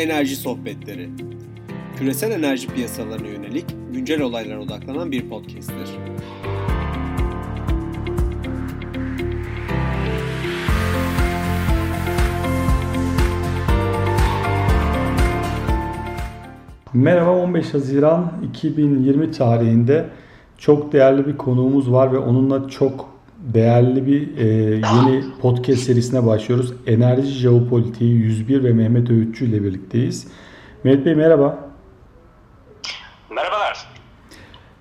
[0.00, 1.08] Enerji Sohbetleri.
[1.98, 5.88] Küresel enerji piyasalarına yönelik güncel olaylara odaklanan bir podcast'tir.
[16.94, 20.06] Merhaba 15 Haziran 2020 tarihinde
[20.58, 23.08] çok değerli bir konuğumuz var ve onunla çok
[23.40, 26.72] değerli bir e, yeni podcast serisine başlıyoruz.
[26.86, 30.28] Enerji Jeopolitiği 101 ve Mehmet Öğütçü ile birlikteyiz.
[30.84, 31.70] Mehmet Bey merhaba.
[33.30, 33.86] Merhabalar.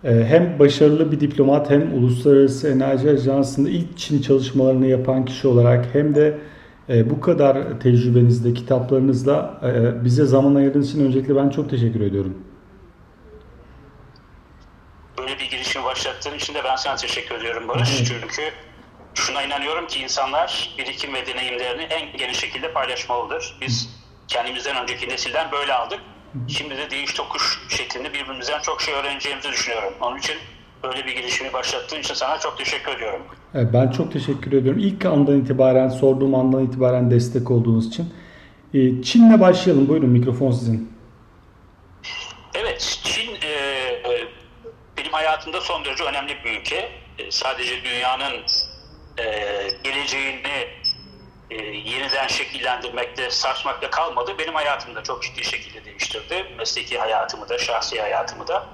[0.03, 5.85] E, hem başarılı bir diplomat hem Uluslararası Enerji Ajansı'nda ilk Çin çalışmalarını yapan kişi olarak
[5.93, 6.37] hem de
[6.89, 12.37] e, bu kadar tecrübenizde, kitaplarınızla e, bize zaman ayırdığınız için öncelikle ben çok teşekkür ediyorum.
[15.17, 17.89] Böyle bir girişimi başlattığın için de ben sana teşekkür ediyorum Barış.
[17.97, 18.51] Çünkü
[19.13, 23.57] şuna inanıyorum ki insanlar birikim ve deneyimlerini en geniş şekilde paylaşmalıdır.
[23.61, 23.89] Biz
[24.27, 25.99] kendimizden önceki nesilden böyle aldık.
[26.47, 29.93] Şimdi de değiş tokuş şeklinde birbirimizden çok şey öğreneceğimizi düşünüyorum.
[30.01, 30.35] Onun için
[30.83, 33.21] böyle bir girişimi başlattığın için sana çok teşekkür ediyorum.
[33.53, 34.79] Ben çok teşekkür ediyorum.
[34.79, 38.13] İlk andan itibaren, sorduğum andan itibaren destek olduğunuz için.
[38.73, 39.87] Ee, Çin'le başlayalım.
[39.87, 40.91] Buyurun mikrofon sizin.
[42.53, 43.38] Evet, Çin
[45.09, 46.91] benim hayatımda son derece önemli bir ülke.
[47.17, 48.45] E, sadece dünyanın
[49.17, 49.23] e,
[49.83, 50.67] geleceğini
[51.49, 54.35] e, yeniden şekillendirmekte, sarsmakta kalmadı.
[54.39, 56.45] Benim hayatımı da çok ciddi şekilde değiştirdi.
[56.57, 58.65] Mesleki hayatımı da, şahsi hayatımı da.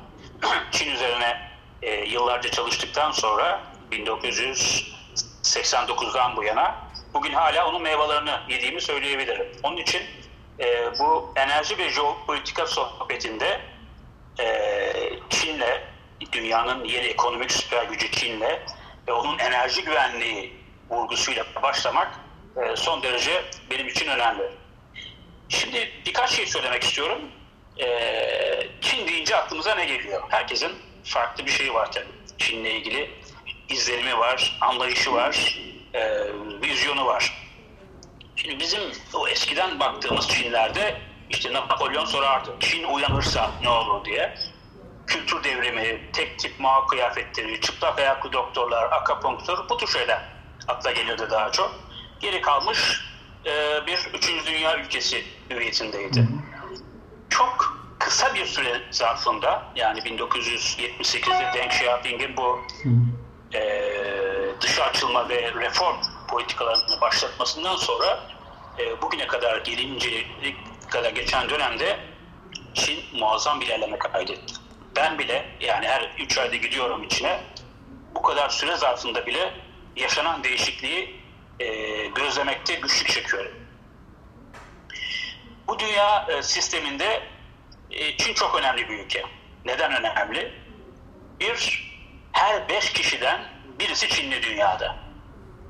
[0.72, 3.62] Çin üzerine e, yıllarca çalıştıktan sonra
[3.92, 6.76] 1989'dan bu yana
[7.14, 9.48] bugün hala onun meyvelerini yediğimi söyleyebilirim.
[9.64, 10.02] Onun için
[10.60, 13.62] e, bu enerji ve jeopolitika sohbetinde
[14.40, 14.46] e,
[15.30, 15.95] Çin'le,
[16.32, 18.60] dünyanın yeni ekonomik süper gücü Çin'le
[19.08, 20.54] ve onun enerji güvenliği
[20.90, 22.20] vurgusuyla başlamak
[22.58, 24.44] e, son derece benim için önemli.
[25.50, 27.22] Şimdi birkaç şey söylemek istiyorum.
[27.80, 27.88] E,
[28.82, 30.24] Çin deyince aklımıza ne geliyor?
[30.30, 30.72] Herkesin
[31.04, 32.38] farklı bir şeyi var tabii.
[32.38, 33.12] Çin'le ilgili
[33.70, 35.60] izlenimi var, anlayışı var,
[35.94, 36.26] e,
[36.62, 37.46] vizyonu var.
[38.36, 38.82] Şimdi bizim
[39.14, 42.56] o eskiden baktığımız Çinlerde işte Napolyon sorardı.
[42.60, 44.36] Çin uyanırsa ne olur diye.
[45.08, 50.22] Kültür devrimi, tek tip mağ kıyafetleri, çıplak ayaklı doktorlar, akapunktur bu tür şeyler
[50.68, 51.72] akla gelirdi daha çok.
[52.20, 53.02] Geri kalmış
[53.46, 56.28] e, bir üçüncü dünya ülkesi hüviyetindeydi.
[57.30, 62.62] Çok kısa bir süre zarfında yani 1978'de Deng Xiaoping'in bu
[63.54, 63.82] e,
[64.62, 65.96] dışa açılma ve reform
[66.28, 68.20] politikalarını başlatmasından sonra
[68.80, 70.10] e, bugüne kadar gelince
[70.90, 72.00] kadar geçen dönemde
[72.74, 74.54] Çin muazzam bir ilerleme kaydetti.
[74.96, 77.40] Ben bile yani her üç ayda gidiyorum içine
[78.16, 79.54] bu kadar süre zarfında bile
[79.96, 81.22] yaşanan değişikliği
[81.60, 81.68] e,
[82.08, 83.52] gözlemekte güçlük çekiyorum.
[85.68, 87.24] Bu dünya e, sisteminde
[87.92, 89.26] e, Çin çok önemli bir ülke.
[89.66, 90.54] Neden önemli?
[91.40, 91.92] Bir,
[92.32, 93.42] her beş kişiden
[93.80, 94.96] birisi Çinli dünyada.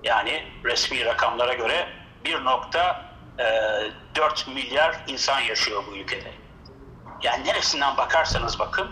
[0.04, 1.90] Yani resmi rakamlara göre
[2.26, 6.32] 1.4 milyar insan yaşıyor bu ülkede.
[7.22, 8.92] Yani neresinden bakarsanız bakın,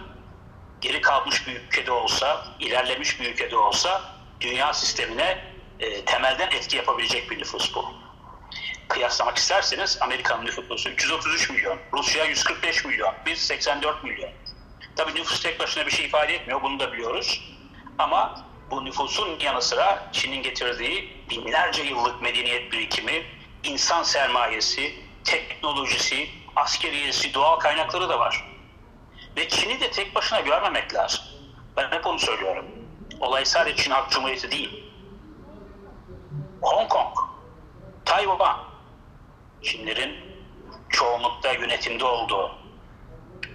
[0.84, 4.02] geri kalmış bir ülkede olsa, ilerlemiş bir ülkede olsa
[4.42, 5.44] dünya sistemine
[5.80, 7.86] e, temelden etki yapabilecek bir nüfus bu.
[8.88, 14.30] Kıyaslamak isterseniz Amerika'nın nüfusu 333 milyon, Rusya 145 milyon, biz 84 milyon.
[14.96, 17.42] Tabii nüfus tek başına bir şey ifade etmiyor, bunu da biliyoruz.
[17.98, 23.24] Ama bu nüfusun yanı sıra Çin'in getirdiği binlerce yıllık medeniyet birikimi,
[23.64, 28.53] insan sermayesi, teknolojisi, askeriyesi, doğal kaynakları da var.
[29.38, 31.22] Ve Çin'i de tek başına görmemek lazım.
[31.78, 32.66] Ben hep onu söylüyorum.
[33.20, 34.84] Olay sadece Çin Halk Cumhuriyeti değil.
[36.62, 37.18] Hong Kong,
[38.06, 38.58] Tayvan,
[39.62, 40.16] Çinlerin
[40.90, 42.52] çoğunlukta yönetimde olduğu.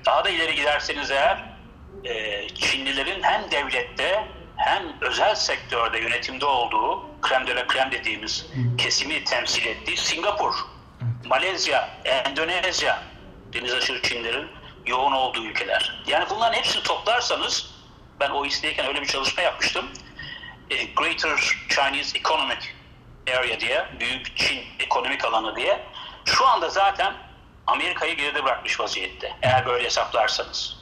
[0.07, 1.45] Daha da ileri giderseniz eğer
[2.55, 8.47] Çinlilerin hem devlette hem özel sektörde yönetimde olduğu krem de la krem dediğimiz
[8.79, 10.55] kesimi temsil ettiği Singapur,
[11.25, 13.03] Malezya, Endonezya,
[13.53, 14.49] deniz aşırı Çinlerin
[14.89, 16.03] yoğun olduğu ülkeler.
[16.07, 17.75] Yani bunların hepsini toplarsanız
[18.21, 19.87] ben OECD'deyken öyle bir çalışma yapmıştım.
[20.97, 21.39] Greater
[21.69, 22.59] Chinese Economic
[23.37, 25.85] Area diye, Büyük Çin ekonomik alanı diye.
[26.25, 27.15] Şu anda zaten
[27.67, 29.33] Amerika'yı geride bırakmış vaziyette.
[29.43, 30.77] Eğer böyle hesaplarsanız.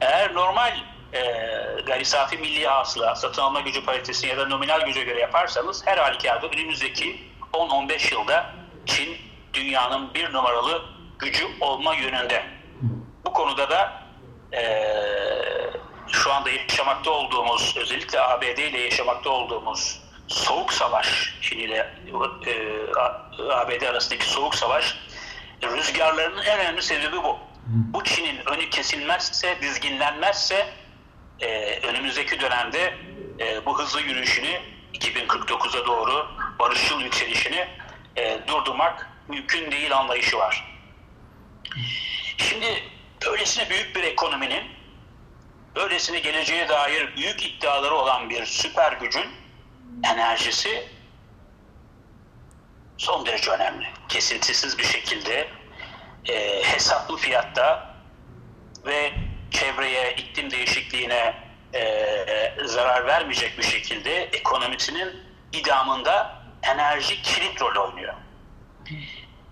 [0.00, 0.76] Eğer normal
[1.12, 1.20] e,
[1.86, 5.98] gayri safi milli hasıla, satın alma gücü paritesine ya da nominal güce göre yaparsanız her
[5.98, 8.54] halükarda önümüzdeki 10-15 yılda
[8.86, 9.16] Çin
[9.54, 10.82] dünyanın bir numaralı
[11.18, 12.59] gücü olma yönünde.
[13.40, 14.02] Konuda da
[14.52, 14.62] e,
[16.12, 21.94] şu anda yaşamakta olduğumuz, özellikle ABD ile yaşamakta olduğumuz soğuk savaş, Çin ile
[22.46, 24.98] e, ABD arasındaki soğuk savaş
[25.62, 27.38] rüzgarlarının en önemli sebebi bu.
[27.66, 30.66] Bu Çin'in önü kesilmezse, dizginlenmezse
[31.40, 32.94] e, önümüzdeki dönemde
[33.38, 34.60] e, bu hızlı yürüyüşünü
[34.94, 36.26] 2049'a doğru
[36.58, 37.68] barışçıl yükselişini
[38.16, 40.78] e, durdurmak mümkün değil anlayışı var.
[42.38, 44.62] Şimdi böylesine büyük bir ekonominin
[45.76, 49.26] böylesine geleceğe dair büyük iddiaları olan bir süper gücün
[50.04, 50.88] enerjisi
[52.98, 53.86] son derece önemli.
[54.08, 55.48] Kesintisiz bir şekilde
[56.28, 57.94] e, hesaplı fiyatta
[58.86, 59.12] ve
[59.50, 61.34] çevreye, iklim değişikliğine
[61.74, 65.22] e, zarar vermeyecek bir şekilde ekonomisinin
[65.52, 68.14] idamında enerji kilit rol oynuyor.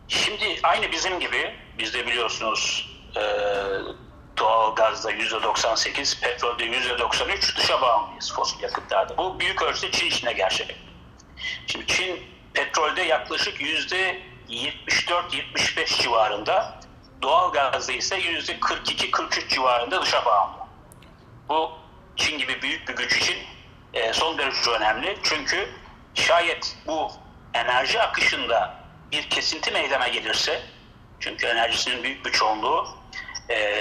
[0.09, 3.23] Şimdi aynı bizim gibi, biz de biliyorsunuz e,
[4.39, 9.17] doğal gazda %98, petrolde %93 dışa bağımlıyız fosil yakıtlarda.
[9.17, 10.77] Bu büyük ölçüde Çin içinde gerçek.
[11.67, 12.23] Şimdi Çin
[12.55, 16.81] petrolde yaklaşık %74-75 civarında,
[17.23, 20.59] doğal gazda ise %42-43 civarında dışa bağımlı.
[21.49, 21.73] Bu
[22.17, 23.37] Çin gibi büyük bir güç için
[23.95, 25.19] e, son derece önemli.
[25.23, 25.69] Çünkü
[26.15, 27.13] şayet bu
[27.55, 28.75] enerji akışında
[29.13, 30.63] bir kesinti meydana gelirse,
[31.21, 32.98] çünkü enerjisinin büyük bir çoğunluğu
[33.51, 33.79] e,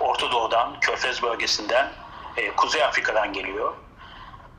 [0.00, 1.92] Orta Doğu'dan, Körfez bölgesinden,
[2.36, 3.74] e, Kuzey Afrika'dan geliyor.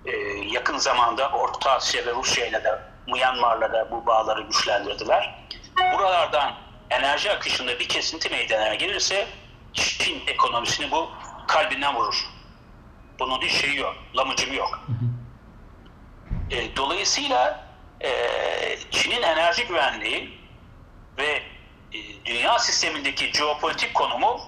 [0.06, 0.18] E,
[0.52, 5.46] yakın zamanda Orta Asya ve Rusya ile de Myanmar'la da bu bağları güçlendirdiler.
[5.94, 6.56] Buralardan
[6.90, 9.28] enerji akışında bir kesinti meydana gelirse
[9.74, 11.10] Çin ekonomisini bu
[11.48, 12.26] kalbinden vurur.
[13.20, 14.80] Bunun hiç şeyi yok, lamıcımı yok.
[16.52, 17.66] E, dolayısıyla
[18.02, 18.12] e,
[18.92, 20.40] Çin'in enerji güvenliği
[21.18, 21.42] ve
[22.26, 24.42] dünya sistemindeki jeopolitik konumu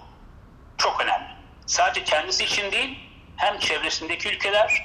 [0.78, 1.28] çok önemli.
[1.66, 3.00] Sadece kendisi için değil,
[3.38, 4.84] hem çevresindeki ülkeler,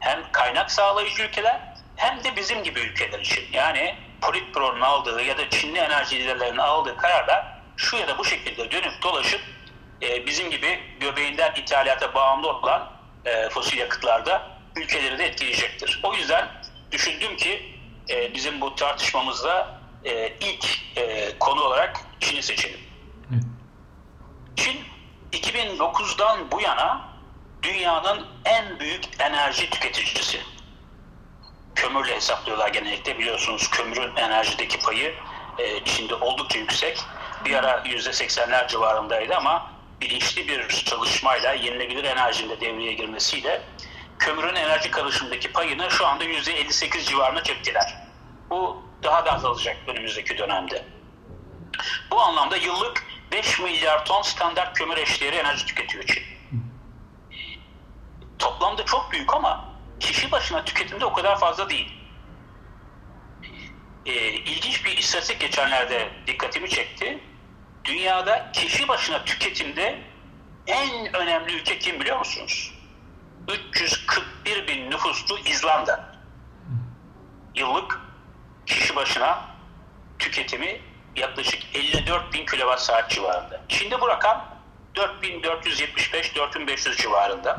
[0.00, 1.60] hem kaynak sağlayıcı ülkeler,
[1.96, 3.44] hem de bizim gibi ülkeler için.
[3.52, 8.70] Yani Politburo'nun aldığı ya da Çinli enerji liderlerinin aldığı kararlar şu ya da bu şekilde
[8.70, 9.40] dönüp dolaşıp
[10.02, 12.92] e, bizim gibi göbeğinden ithalata bağımlı olan
[13.24, 16.00] e, fosil yakıtlarda ülkeleri de etkileyecektir.
[16.02, 16.48] O yüzden
[16.92, 17.76] düşündüm ki
[18.10, 20.66] e, bizim bu tartışmamızda e, ilk
[20.96, 22.80] e, konu olarak Çin'i seçelim.
[24.56, 24.80] Çin
[25.32, 27.10] 2009'dan bu yana
[27.62, 30.40] dünyanın en büyük enerji tüketicisi.
[31.74, 33.18] Kömürle hesaplıyorlar genellikle.
[33.18, 35.14] Biliyorsunuz kömürün enerjideki payı
[35.58, 36.98] e, Çin'de oldukça yüksek.
[37.44, 43.62] Bir ara %80'ler civarındaydı ama bilinçli bir çalışmayla yenilebilir enerjinin de devreye girmesiyle
[44.18, 48.09] kömürün enerji karışımındaki payını şu anda %58 civarına çektiler.
[48.50, 50.84] Bu daha da azalacak önümüzdeki dönemde.
[52.10, 56.22] Bu anlamda yıllık 5 milyar ton standart kömür eşdeğeri enerji tüketiyor Çin.
[58.38, 61.92] Toplamda çok büyük ama kişi başına tüketimde o kadar fazla değil.
[64.06, 67.24] Ee, ilginç bir istatistik geçenlerde dikkatimi çekti.
[67.84, 70.02] Dünyada kişi başına tüketimde
[70.66, 72.74] en önemli ülke kim biliyor musunuz?
[73.48, 76.14] 341 bin nüfuslu İzlanda.
[77.54, 78.09] Yıllık
[78.70, 79.40] kişi başına
[80.18, 80.80] tüketimi
[81.16, 83.60] yaklaşık 54 bin kilowatt saat civarında.
[83.68, 84.58] Çin'de bu rakam
[84.94, 87.58] 4475-4500 civarında.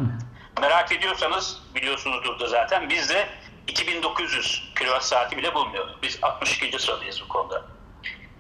[0.62, 3.30] Merak ediyorsanız biliyorsunuzdur da zaten bizde
[3.68, 5.88] 2900 kilowatt saati bile bulmuyor.
[6.02, 6.80] Biz 62.
[6.80, 7.66] sıradayız bu konuda.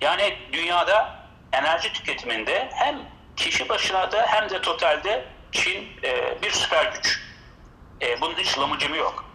[0.02, 3.00] Yani dünyada enerji tüketiminde hem
[3.36, 7.20] kişi başına da hem de totalde Çin e, bir süper güç.
[8.02, 9.26] E, bunun hiç lamıcımı yok.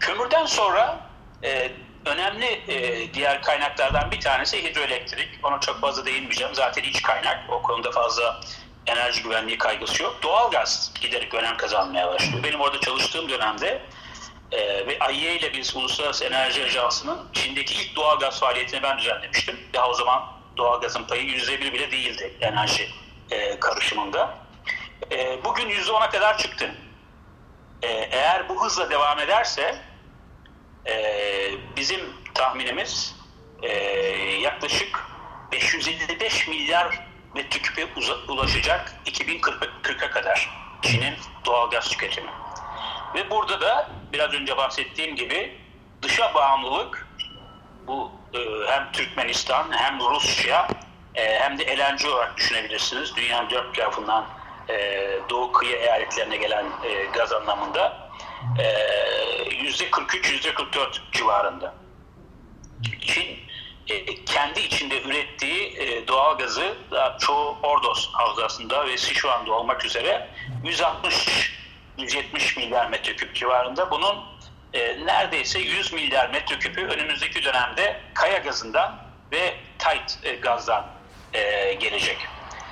[0.00, 1.00] Kömürden sonra
[1.44, 1.72] e,
[2.08, 5.28] önemli e, diğer kaynaklardan bir tanesi hidroelektrik.
[5.42, 6.54] Ona çok fazla değinmeyeceğim.
[6.54, 7.44] Zaten iç kaynak.
[7.50, 8.40] O konuda fazla
[8.86, 10.22] enerji güvenliği kaygısı yok.
[10.22, 12.42] Doğalgaz giderek önem kazanmaya başlıyor.
[12.42, 13.82] Benim orada çalıştığım dönemde
[14.52, 19.60] e, ve AİE ile biz Uluslararası Enerji Ajansı'nın Çin'deki ilk doğalgaz faaliyetini ben düzenlemiştim.
[19.74, 20.24] Daha o zaman
[20.56, 22.88] doğalgazın payı yüzde bir bile değildi enerji
[23.30, 24.34] e, karışımında.
[25.12, 26.74] E, bugün yüzde ona kadar çıktı.
[27.82, 29.78] E, eğer bu hızla devam ederse
[30.86, 30.94] e,
[31.78, 32.00] bizim
[32.34, 33.16] tahminimiz
[33.62, 33.72] e,
[34.42, 35.04] yaklaşık
[35.52, 37.86] 555 milyar metreküpe
[38.28, 40.50] ulaşacak 2040'a kadar
[40.82, 42.30] Çin'in doğalgaz tüketimi.
[43.14, 45.58] Ve burada da biraz önce bahsettiğim gibi
[46.02, 47.08] dışa bağımlılık
[47.86, 50.68] bu e, hem Türkmenistan hem Rusya
[51.14, 53.16] e, hem de LNG olarak düşünebilirsiniz.
[53.16, 54.26] Dünyanın dört tarafından
[54.68, 58.07] e, doğu kıyı eyaletlerine gelen e, gaz anlamında
[59.62, 61.74] yüzde 43 yüzde 44 civarında.
[63.00, 63.38] Çin
[63.88, 66.74] e, kendi içinde ürettiği e, doğal gazı
[67.18, 70.28] çoğu Ordos havzasında ve Sichuan'da olmak üzere
[70.64, 73.90] 160-170 milyar metreküp civarında.
[73.90, 74.16] Bunun
[74.72, 78.98] e, neredeyse 100 milyar metreküpü önümüzdeki dönemde kaya gazından
[79.32, 80.86] ve tight e, gazdan
[81.34, 82.18] e, gelecek.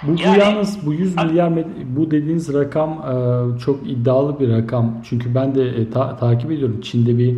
[0.02, 1.52] Bu, Yani- bu yalnız bu 100 milyar
[1.96, 5.02] bu dediğiniz rakam e, çok iddialı bir rakam.
[5.08, 6.80] Çünkü ben de e, ta- takip ediyorum.
[6.80, 7.34] Çin'de bir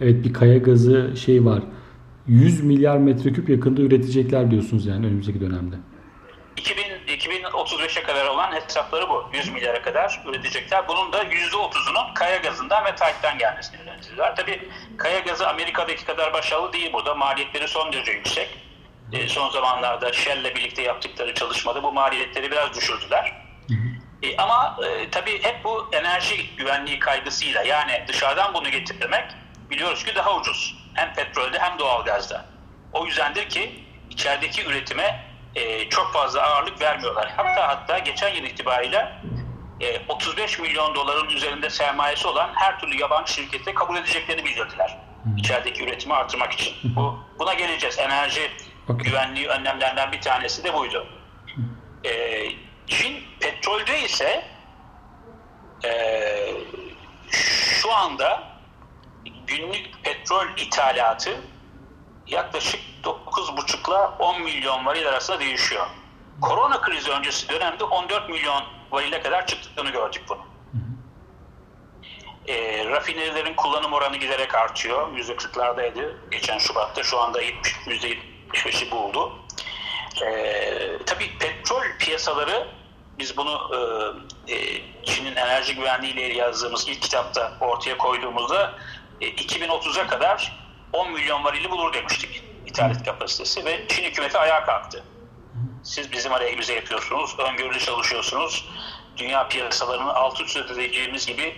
[0.00, 1.62] evet bir kaya gazı şey var.
[2.26, 5.76] 100 milyar metreküp yakında üretecekler diyorsunuz yani önümüzdeki dönemde.
[6.56, 9.24] 2000, 2035'e kadar olan hesapları bu.
[9.36, 10.88] 100 milyara kadar üretecekler.
[10.88, 14.36] Bunun da %30'unun kaya gazından ve tight'tan gelmesini öğretiyorlar.
[14.36, 14.60] Tabii
[14.96, 17.14] kaya gazı Amerika'daki kadar başarılı değil burada.
[17.14, 18.48] Maliyetleri son derece yüksek.
[19.12, 23.32] E, son zamanlarda Shell'le birlikte yaptıkları çalışmada bu maliyetleri biraz düşürdüler.
[24.22, 29.24] E, ama e, tabii hep bu enerji güvenliği kaygısıyla yani dışarıdan bunu getirmek
[29.70, 30.76] biliyoruz ki daha ucuz.
[30.94, 32.44] Hem petrolde hem doğalgazda.
[32.92, 35.24] O yüzdendir ki içerideki üretime
[35.54, 37.32] e, çok fazla ağırlık vermiyorlar.
[37.36, 39.12] Hatta hatta geçen yıl itibariyle
[39.80, 44.98] e, 35 milyon doların üzerinde sermayesi olan her türlü yabancı şirkete kabul edeceklerini bildirdiler.
[45.36, 46.74] İçerideki üretimi artırmak için.
[46.96, 47.98] Bu Buna geleceğiz.
[47.98, 48.50] Enerji
[48.90, 49.10] Okey.
[49.10, 51.06] güvenliği önlemlerinden bir tanesi de buydu.
[52.04, 52.44] E,
[52.86, 54.44] Çin petrolde ise
[55.84, 55.92] e,
[57.30, 58.42] şu anda
[59.46, 61.40] günlük petrol ithalatı
[62.26, 65.86] yaklaşık 9,5 ile 10 milyon varil arasında değişiyor.
[66.40, 70.50] Korona krizi öncesi dönemde 14 milyon varile kadar çıktığını gördük bunu.
[72.48, 75.08] E, rafinerilerin kullanım oranı giderek artıyor.
[75.16, 77.02] %40'lardaydı geçen Şubat'ta.
[77.02, 77.74] Şu anda 70,
[78.54, 79.32] %75'i buldu.
[80.26, 82.68] E, tabii petrol piyasaları
[83.18, 83.70] biz bunu
[84.48, 88.74] e, e, Çin'in enerji güvenliği ile yazdığımız ilk kitapta ortaya koyduğumuzda
[89.20, 90.60] e, 2030'a kadar
[90.92, 95.04] 10 milyon varili bulur demiştik ithalat kapasitesi ve Çin hükümeti ayağa kalktı.
[95.82, 98.68] Siz bizim aleyhimize yapıyorsunuz, öngörülü çalışıyorsunuz.
[99.16, 101.54] Dünya piyasalarını alt üst edeceğimiz gibi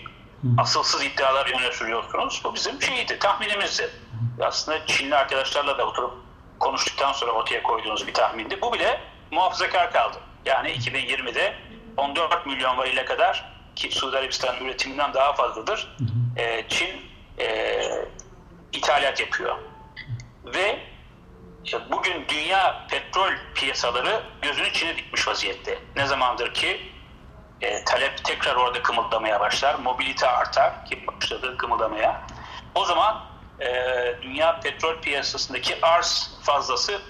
[0.59, 2.41] asılsız iddialar öne sürüyorsunuz.
[2.45, 3.91] Bu bizim şeydi, tahminimizdi.
[4.41, 6.22] Aslında Çinli arkadaşlarla da oturup
[6.63, 8.61] konuştuktan sonra ortaya koyduğunuz bir tahmindi.
[8.61, 9.01] Bu bile
[9.31, 10.17] muhafazakar kaldı.
[10.45, 11.55] Yani 2020'de
[11.97, 15.97] 14 milyon varile kadar ki Suudi Arabistan üretiminden daha fazladır.
[16.37, 17.01] E, Çin
[17.39, 17.83] e,
[18.73, 19.59] ithalat yapıyor.
[20.45, 20.79] Ve
[21.73, 25.79] e, bugün dünya petrol piyasaları gözünü Çin'e dikmiş vaziyette.
[25.97, 26.81] Ne zamandır ki
[27.61, 32.23] e, talep tekrar orada kımıldamaya başlar, mobilite artar ki başladı kımıldamaya.
[32.75, 33.67] O zaman e,
[34.23, 37.01] dünya petrol piyasasındaki arz fazlası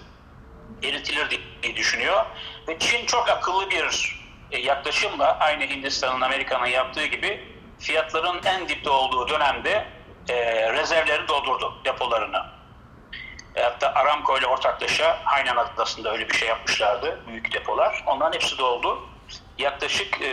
[0.82, 2.25] eritilir diye düşünüyor.
[2.68, 4.18] Ve Çin çok akıllı bir
[4.50, 9.87] e, yaklaşımla aynı Hindistan'ın, Amerika'nın yaptığı gibi fiyatların en dipte olduğu dönemde
[10.28, 12.42] e, rezervleri doldurdu depolarını.
[13.54, 17.20] E, hatta Aramco ile ortaklaşa Hainan Adası'nda öyle bir şey yapmışlardı.
[17.28, 18.04] Büyük depolar.
[18.06, 19.08] Onların hepsi doldu.
[19.58, 20.32] Yaklaşık e,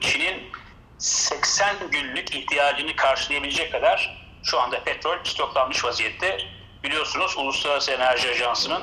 [0.00, 0.52] Çin'in
[0.98, 6.38] 80 günlük ihtiyacını karşılayabilecek kadar şu anda petrol stoklanmış vaziyette.
[6.84, 8.82] Biliyorsunuz Uluslararası Enerji Ajansı'nın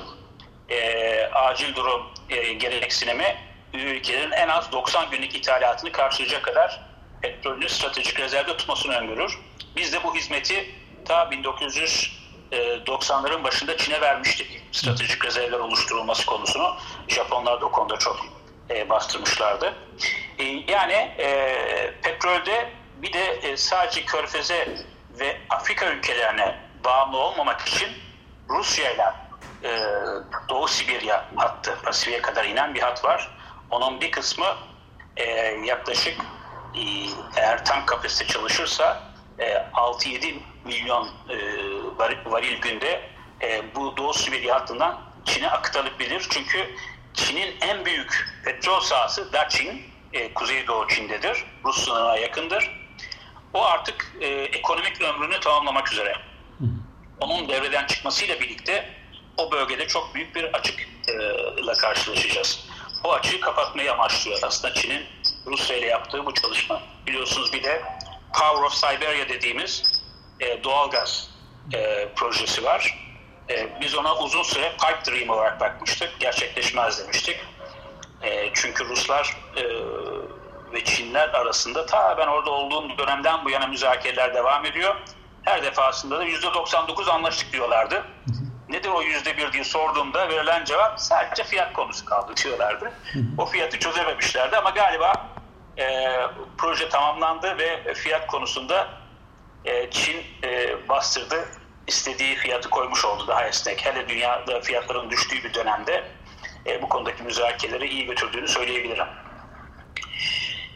[0.69, 3.37] e, acil durum e, gereksinimi
[3.73, 6.81] ülkelerin en az 90 günlük ithalatını karşılayacak kadar
[7.21, 9.39] petrolünü stratejik rezervde tutmasını öngörür.
[9.75, 11.23] Biz de bu hizmeti ta
[12.51, 14.61] 1990'ların başında Çin'e vermiştik.
[14.71, 16.75] Stratejik rezervler oluşturulması konusunu.
[17.07, 18.25] Japonlar da o konuda çok
[18.69, 19.73] e, bastırmışlardı.
[20.39, 21.55] E, yani e,
[22.03, 22.69] petrolde
[23.01, 24.67] bir de e, sadece Körfez'e
[25.19, 27.89] ve Afrika ülkelerine bağımlı olmamak için
[28.49, 29.13] Rusya ile
[29.63, 29.81] e,
[30.49, 33.37] Doğu Sibirya hattı, Pasifik'e kadar inen bir hat var.
[33.71, 34.55] Onun bir kısmı
[35.17, 35.25] e,
[35.65, 36.21] yaklaşık
[36.75, 36.81] e,
[37.35, 39.03] eğer tam kapasite çalışırsa
[39.39, 40.33] e, 6-7
[40.65, 41.37] milyon e,
[42.25, 43.01] varil, günde
[43.41, 46.27] e, bu Doğu Sibirya hattından Çin'e aktarılabilir.
[46.29, 46.75] Çünkü
[47.13, 51.45] Çin'in en büyük petrol sahası Dachin, e, Kuzeydoğu Çin'dedir.
[51.65, 52.82] Rus sınırına yakındır.
[53.53, 56.15] O artık e, ekonomik ömrünü tamamlamak üzere.
[57.19, 58.89] Onun devreden çıkmasıyla birlikte
[59.37, 62.67] o bölgede çok büyük bir açıkla karşılaşacağız.
[63.03, 65.05] Bu açığı kapatmayı amaçlıyor aslında Çin'in
[65.45, 66.81] Rusya ile yaptığı bu çalışma.
[67.07, 67.83] Biliyorsunuz bir de
[68.33, 69.83] Power of Siberia dediğimiz
[70.39, 71.29] e, doğalgaz
[71.73, 72.99] e, projesi var.
[73.49, 76.19] E, biz ona uzun süre pipe dream olarak bakmıştık.
[76.19, 77.39] Gerçekleşmez demiştik.
[78.21, 79.61] E, çünkü Ruslar e,
[80.73, 84.95] ve Çinler arasında ta ben orada olduğum dönemden bu yana müzakereler devam ediyor.
[85.43, 88.03] Her defasında da %99 anlaştık diyorlardı.
[88.69, 92.93] Nedir o %1 diye sorduğumda verilen cevap sadece fiyat konusu kaldı diyorlardı.
[93.37, 95.13] O fiyatı çözememişlerdi ama galiba
[95.77, 96.15] e,
[96.57, 98.87] proje tamamlandı ve fiyat konusunda
[99.65, 101.45] e, Çin e, bastırdı.
[101.87, 103.85] istediği fiyatı koymuş oldu daha esnek.
[103.85, 106.03] Hele dünyada fiyatların düştüğü bir dönemde
[106.65, 109.07] e, bu konudaki müzakereleri iyi götürdüğünü söyleyebilirim.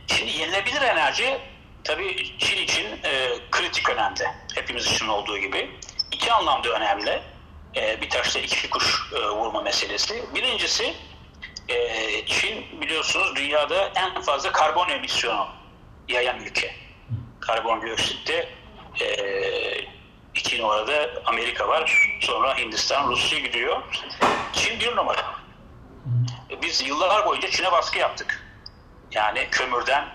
[0.08, 1.38] Şimdi yenilebilir enerji
[1.84, 4.24] tabii Çin için e, kritik önemli.
[4.56, 5.70] Hepimiz için olduğu gibi.
[6.12, 7.22] İki anlamda önemli.
[7.76, 10.24] e, bir taşla iki kuş e, vurma meselesi.
[10.36, 10.94] Birincisi
[11.70, 15.48] e, Çin biliyorsunuz dünyada en fazla karbon emisyonu
[16.08, 16.76] yayan ülke.
[17.40, 18.50] Karbondioksitte
[19.02, 19.08] e,
[20.36, 22.10] iki numarada Amerika var.
[22.22, 23.82] Sonra Hindistan, Rusya gidiyor.
[24.54, 25.36] Çin bir numara.
[26.62, 28.47] Biz yıllar boyunca Çin'e baskı yaptık.
[29.12, 30.06] Yani kömürden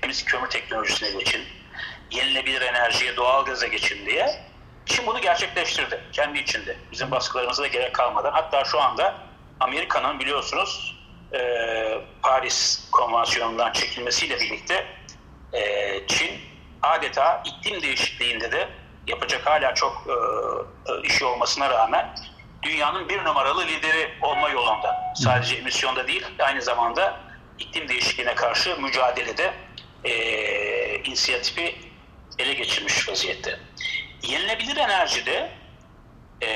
[0.00, 1.44] temiz kömür teknolojisine geçin,
[2.10, 4.46] yenilebilir enerjiye, doğalgaza geçin diye.
[4.86, 6.76] Çin bunu gerçekleştirdi kendi içinde.
[6.92, 8.32] Bizim baskılarımıza da gerek kalmadan.
[8.32, 9.14] Hatta şu anda
[9.60, 10.96] Amerika'nın biliyorsunuz
[11.32, 11.40] e,
[12.22, 14.86] Paris Konvansiyonu'ndan çekilmesiyle birlikte
[15.52, 16.40] e, Çin
[16.82, 18.68] adeta iklim değişikliğinde de
[19.06, 20.12] yapacak hala çok e,
[20.92, 22.14] e, işi olmasına rağmen
[22.62, 25.12] dünyanın bir numaralı lideri olma yolunda.
[25.14, 27.25] Sadece emisyonda değil, aynı zamanda
[27.58, 29.54] iklim değişikliğine karşı mücadelede
[30.04, 30.12] e,
[30.98, 31.74] inisiyatifi
[32.38, 33.60] ele geçirmiş vaziyette.
[34.22, 35.50] Yenilebilir enerjide
[36.40, 36.48] e,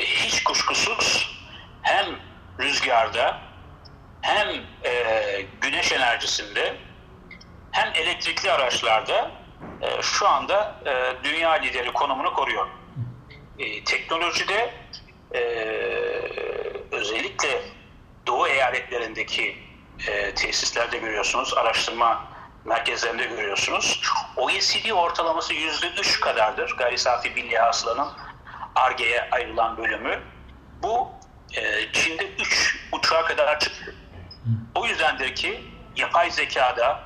[0.00, 1.36] hiç kuşkusuz
[1.82, 2.06] hem
[2.60, 3.40] rüzgarda
[4.20, 4.48] hem
[4.84, 4.92] e,
[5.60, 6.76] güneş enerjisinde
[7.70, 9.30] hem elektrikli araçlarda
[9.82, 12.66] e, şu anda e, dünya lideri konumunu koruyor.
[13.58, 14.74] E, teknolojide
[15.34, 15.40] e,
[16.90, 17.62] özellikle
[18.26, 19.65] Doğu eyaletlerindeki
[20.08, 22.24] e, tesislerde görüyorsunuz, araştırma
[22.64, 24.02] merkezlerinde görüyorsunuz.
[24.36, 26.76] OECD ortalaması yüzde üç kadardır.
[26.76, 28.08] Gayri safi milli hasılanın
[28.74, 30.22] ARGE'ye ayrılan bölümü.
[30.82, 31.08] Bu
[31.54, 33.94] e, Çin'de üç uçağa kadar çıktı.
[34.74, 35.64] O yüzdendir ki
[35.96, 37.00] yapay zekada,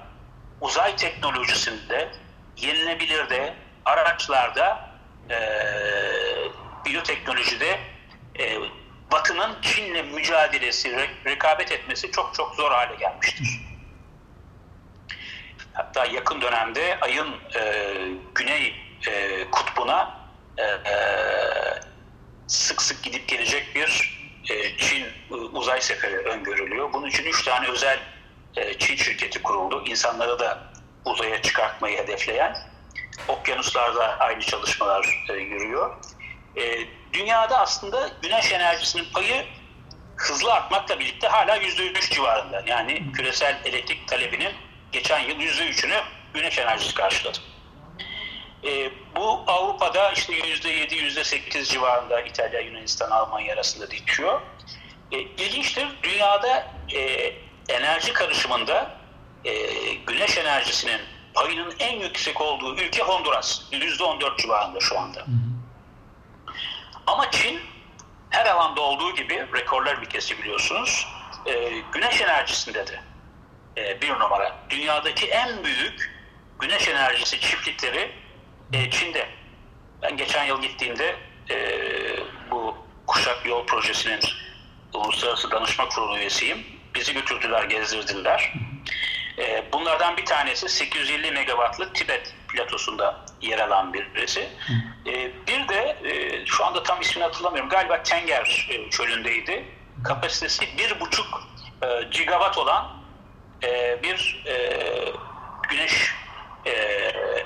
[0.61, 2.09] uzay teknolojisinde,
[2.56, 3.54] yenilebilirde,
[3.85, 4.90] araçlarda,
[5.30, 5.38] e,
[6.85, 7.80] biyoteknolojide
[8.38, 8.59] e,
[9.12, 13.61] Batı'nın Çin'le mücadelesi, re- rekabet etmesi çok çok zor hale gelmiştir.
[15.73, 17.95] Hatta yakın dönemde ayın e,
[18.35, 18.75] güney
[19.09, 20.21] e, kutbuna
[20.59, 20.95] e, e,
[22.46, 24.20] sık sık gidip gelecek bir
[24.51, 26.92] e, Çin e, uzay seferi öngörülüyor.
[26.92, 27.99] Bunun için üç tane özel
[28.57, 29.85] e, Çin şirketi kuruldu.
[29.87, 30.59] İnsanları da
[31.05, 32.57] uzaya çıkartmayı hedefleyen.
[33.29, 35.96] Okyanuslarda aynı çalışmalar e, yürüyor.
[36.57, 36.79] E,
[37.12, 39.46] dünyada aslında güneş enerjisinin payı
[40.16, 42.62] hızlı artmakla birlikte hala %3 civarında.
[42.66, 44.53] Yani küresel elektrik talebinin
[44.92, 46.01] geçen yıl %3'ünü
[46.35, 47.38] güneş enerjisi karşıladı.
[48.64, 54.40] E, bu Avrupa'da işte %7, %8 civarında İtalya, Yunanistan, Almanya arasında değişiyor.
[55.12, 57.33] E, ilginçtir, dünyada e,
[57.68, 58.90] enerji karışımında
[59.44, 59.53] e,
[59.94, 61.01] güneş enerjisinin
[61.35, 63.62] payının en yüksek olduğu ülke Honduras.
[63.73, 65.25] %14 civarında şu anda.
[67.07, 67.61] Ama Çin
[68.31, 71.07] her alanda olduğu gibi rekorlar ülkesi biliyorsunuz.
[71.47, 73.01] E, güneş enerjisinde de
[73.77, 74.57] e, bir numara.
[74.71, 76.11] Dünyadaki en büyük
[76.61, 78.13] güneş enerjisi çiftlikleri
[78.73, 79.29] e, Çin'de.
[80.03, 81.17] Ben geçen yıl gittiğimde
[81.51, 81.57] e,
[82.51, 84.21] bu Kuşak Yol Projesi'nin
[84.95, 86.67] Uluslararası Danışma Kurulu üyesiyim.
[86.95, 88.53] Bizi götürdüler, gezdirdiler.
[89.39, 94.49] E, bunlardan bir tanesi 850 megawattlık Tibet platosunda yer alan birisi.
[95.07, 97.71] E, bir de e, şu anda tam ismini hatırlamıyorum.
[97.71, 99.65] Galiba Tenger e, çölündeydi.
[100.05, 101.23] Kapasitesi 1,5
[101.83, 103.03] e, gigawatt olan
[103.65, 104.55] e, bir e,
[105.69, 106.15] güneş
[106.67, 106.71] e,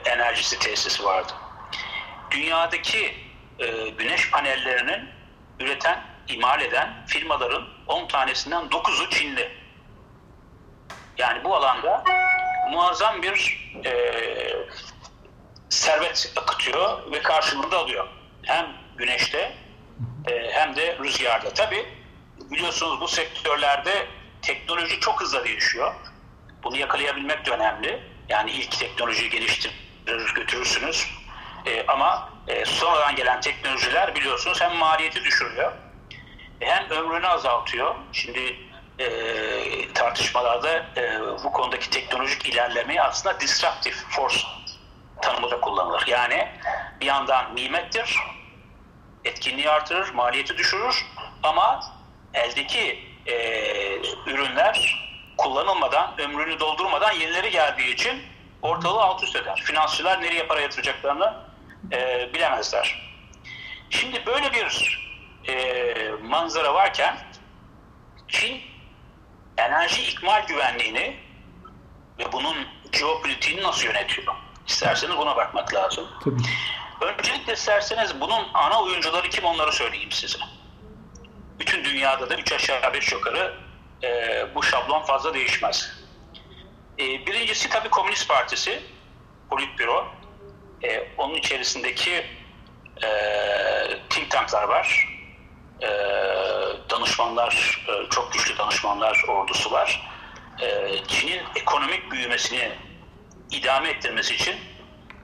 [0.05, 1.33] enerjisi tesisi vardı.
[2.31, 3.14] Dünyadaki
[3.59, 5.09] e, güneş panellerinin
[5.61, 9.53] üreten, imal eden firmaların 10 tanesinden 9'u Çinli.
[11.19, 12.05] Yani bu alanda
[12.71, 13.93] muazzam bir e,
[15.85, 18.09] servet akıtıyor ve karşılığında alıyor.
[18.42, 18.66] Hem
[18.97, 19.55] güneşte
[20.31, 21.55] e, hem de rüzgarda.
[21.55, 21.87] Tabi
[22.51, 24.07] biliyorsunuz bu sektörlerde
[24.42, 25.94] teknoloji çok hızlı değişiyor.
[26.62, 28.03] Bunu yakalayabilmek de önemli.
[28.29, 31.07] Yani ilk teknolojiyi geliştirir, götürürsünüz.
[31.66, 35.73] E, ama e, sonradan gelen teknolojiler biliyorsunuz hem maliyeti düşürüyor
[36.61, 37.94] hem ömrünü azaltıyor.
[38.12, 38.57] Şimdi
[38.99, 39.07] e,
[39.94, 44.47] tartışmalarda e, bu konudaki teknolojik ilerlemeyi aslında disruptive force
[45.24, 46.04] tanımında kullanılır.
[46.06, 46.48] Yani
[47.00, 48.18] bir yandan nimettir,
[49.24, 51.06] etkinliği artırır, maliyeti düşürür
[51.42, 51.80] ama
[52.34, 53.37] eldeki e,
[54.26, 55.04] ürünler
[55.37, 58.22] kullanılmadan, ömrünü doldurmadan yenileri geldiği için
[58.62, 59.62] ortalığı alt üst eder.
[59.64, 61.34] Finansçılar nereye para yatıracaklarını
[61.92, 63.14] e, bilemezler.
[63.90, 65.00] Şimdi böyle bir
[65.48, 67.18] e, manzara varken
[68.28, 68.60] Çin
[69.58, 71.16] enerji ikmal güvenliğini
[72.18, 72.56] ve bunun
[72.92, 74.34] jeopolitiğini nasıl yönetiyor?
[74.66, 76.09] İsterseniz buna bakmak lazım.
[76.24, 76.37] Tabii.
[77.00, 80.38] Öncelikle isterseniz bunun ana oyuncuları kim onları söyleyeyim size.
[81.59, 83.55] Bütün dünyada da üç aşağı beş yukarı
[84.03, 85.92] e, bu şablon fazla değişmez.
[86.98, 88.83] E, birincisi tabii Komünist Partisi,
[89.50, 90.07] Politbüro.
[90.83, 92.27] E, onun içerisindeki
[93.03, 93.09] e,
[94.11, 95.09] think tanklar var.
[95.83, 95.88] E,
[96.90, 100.11] danışmanlar, e, çok güçlü danışmanlar ordusu var.
[100.61, 102.72] E, Çin'in ekonomik büyümesini
[103.50, 104.57] idame ettirmesi için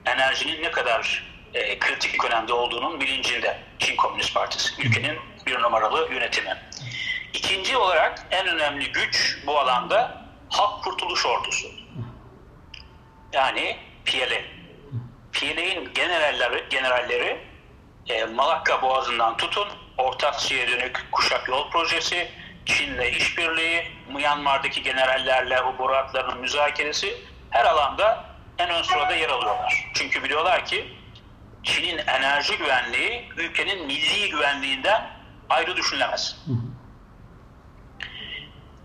[0.05, 6.57] enerjinin ne kadar e, kritik önemde olduğunun bilincinde Çin Komünist Partisi, ülkenin bir numaralı yönetimi.
[7.33, 11.67] İkinci olarak en önemli güç bu alanda Halk Kurtuluş Ordusu.
[13.33, 14.41] Yani PLA.
[15.33, 17.37] PLA'nin generalleri, generalleri
[18.09, 22.31] e, Malakka Boğazı'ndan tutun, Orta Asya'ya dönük kuşak yol projesi,
[22.65, 25.95] Çin'le işbirliği, Myanmar'daki generallerle o boru
[26.41, 27.17] müzakeresi
[27.51, 28.25] her alanda
[28.57, 29.85] en ön sırada yer alıyorlar.
[29.93, 30.97] Çünkü biliyorlar ki
[31.63, 35.09] Çin'in enerji güvenliği ülkenin milli güvenliğinden
[35.49, 36.37] ayrı düşünülemez.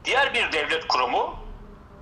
[0.05, 1.39] Diğer bir devlet kurumu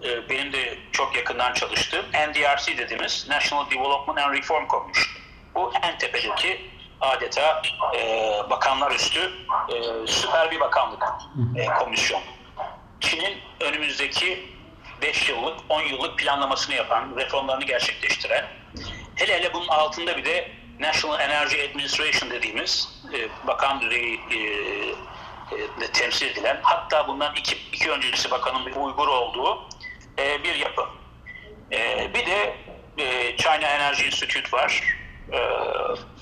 [0.04, 5.06] e, benim de çok yakından çalıştığım NDRC dediğimiz National Development and Reform Commission.
[5.54, 7.62] Bu en tepedeki adeta
[7.96, 9.32] e, bakanlar üstü
[9.68, 11.02] e, süper bir bakanlık
[11.56, 12.20] e, komisyon.
[13.00, 14.53] Çin'in önümüzdeki
[15.02, 18.44] 5 yıllık, 10 yıllık planlamasını yapan, reformlarını gerçekleştiren,
[19.14, 24.38] hele hele bunun altında bir de National Energy Administration dediğimiz e, bakanlığı e,
[25.52, 29.68] e, temsil edilen, hatta bundan iki, iki öncesi bakanın bir Uygur olduğu
[30.18, 30.86] e, bir yapı.
[31.72, 32.56] E, bir de
[32.98, 34.82] e, China Energy Institute var.
[35.32, 35.38] E,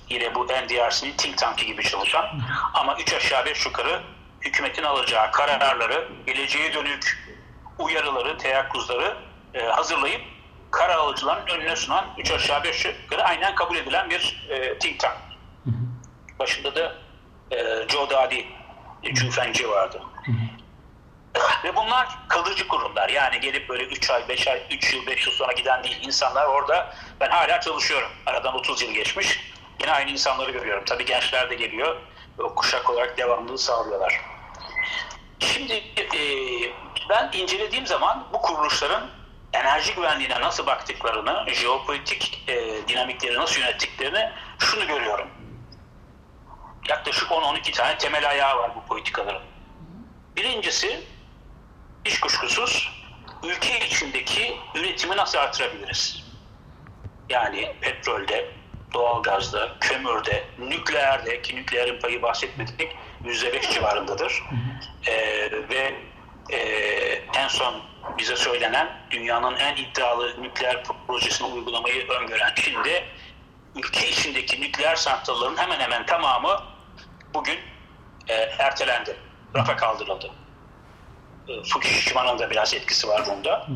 [0.08, 2.40] yine bu NDRC'nin think tank'i gibi çalışan.
[2.74, 4.02] Ama üç aşağı beş yukarı
[4.40, 7.18] hükümetin alacağı kararları, geleceğe dönük
[7.78, 9.16] uyarıları, teyakkuzları
[9.54, 10.22] e, hazırlayıp
[10.70, 15.16] karar alıcıların önüne sunan üç aşağı beş yukarı aynen kabul edilen bir e, think tank.
[16.38, 16.92] Başında da
[17.50, 18.46] e, Joe Dadi,
[19.30, 20.02] Fengzi vardı.
[21.64, 23.08] Ve bunlar kalıcı kurumlar.
[23.08, 25.98] Yani gelip böyle 3 ay, 5 ay, 3 yıl, 5 yıl sonra giden değil.
[26.06, 28.08] İnsanlar orada ben hala çalışıyorum.
[28.26, 29.40] Aradan 30 yıl geçmiş.
[29.80, 30.84] Yine aynı insanları görüyorum.
[30.86, 31.96] Tabii gençler de geliyor.
[32.38, 34.20] O kuşak olarak devamlılığı sağlıyorlar.
[35.38, 36.20] Şimdi e,
[37.08, 39.10] ben incelediğim zaman bu kuruluşların
[39.52, 45.28] enerji güvenliğine nasıl baktıklarını, jeopolitik e, dinamikleri nasıl yönettiklerini şunu görüyorum.
[46.88, 49.42] Yaklaşık 10-12 tane temel ayağı var bu politikaların.
[50.36, 51.00] Birincisi
[52.04, 53.02] hiç kuşkusuz
[53.42, 56.22] ülke içindeki üretimi nasıl artırabiliriz?
[57.28, 58.50] Yani petrolde,
[58.94, 64.42] doğalgazda, kömürde, nükleerde ki nükleerin payı bahsetmedik %5 civarındadır.
[65.06, 65.94] Ee, ve
[66.52, 66.58] e,
[67.34, 67.74] en son
[68.18, 73.04] bize söylenen dünyanın en iddialı nükleer projesini uygulamayı öngören Çin'de
[73.76, 76.62] ülke içindeki nükleer santrallerin hemen hemen tamamı
[77.34, 77.58] bugün
[78.28, 79.16] e, ertelendi,
[79.54, 80.30] rafa kaldırıldı.
[81.64, 83.66] Fukushima'nın da biraz etkisi var bunda.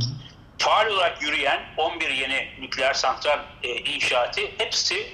[0.58, 5.06] Faal olarak yürüyen 11 yeni nükleer santral e, inşaatı hepsi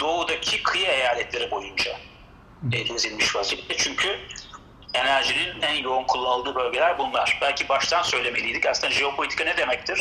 [0.00, 1.96] doğudaki kıyı eyaletleri boyunca
[2.72, 3.76] e, dizilmiş vaziyette.
[3.76, 4.18] Çünkü
[4.94, 7.38] enerjinin en yoğun kullanıldığı bölgeler bunlar.
[7.42, 8.66] Belki baştan söylemeliydik.
[8.66, 9.98] Aslında jeopolitika ne demektir?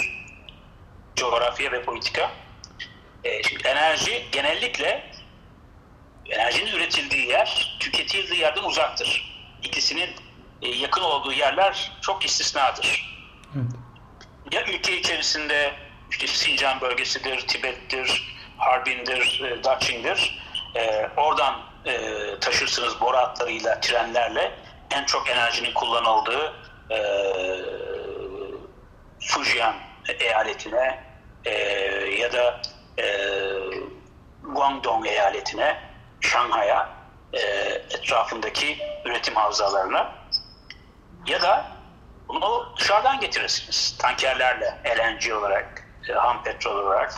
[1.15, 2.32] Coğrafya ve politika.
[3.23, 5.12] E, şimdi enerji genellikle
[6.30, 9.32] enerjinin üretildiği yer, tüketildiği yerden uzaktır.
[9.63, 10.10] İkisinin
[10.62, 13.17] e, yakın olduğu yerler çok istisnadır.
[13.56, 13.65] Evet.
[14.51, 15.73] Ya ülke içerisinde
[16.12, 20.41] işte Sincan bölgesidir, Tibet'tir, Harbin'dir, e, Daching'dir.
[20.75, 21.99] E, oradan e,
[22.39, 24.51] taşırsınız boru hatlarıyla, trenlerle
[24.91, 26.54] en çok enerjinin kullanıldığı
[26.91, 26.97] e,
[29.27, 29.75] Fujian
[30.19, 31.04] eyaletine
[31.45, 31.51] e,
[32.19, 32.62] ya da
[32.99, 33.06] e,
[34.43, 35.80] Guangdong eyaletine,
[36.21, 36.89] Şanghay'a,
[37.34, 37.39] e,
[37.91, 40.15] etrafındaki üretim havzalarına
[41.25, 41.65] ya da
[42.27, 43.97] bunu dışarıdan getirirsiniz.
[43.99, 47.13] Tankerlerle, LNG olarak, e, ham petrol olarak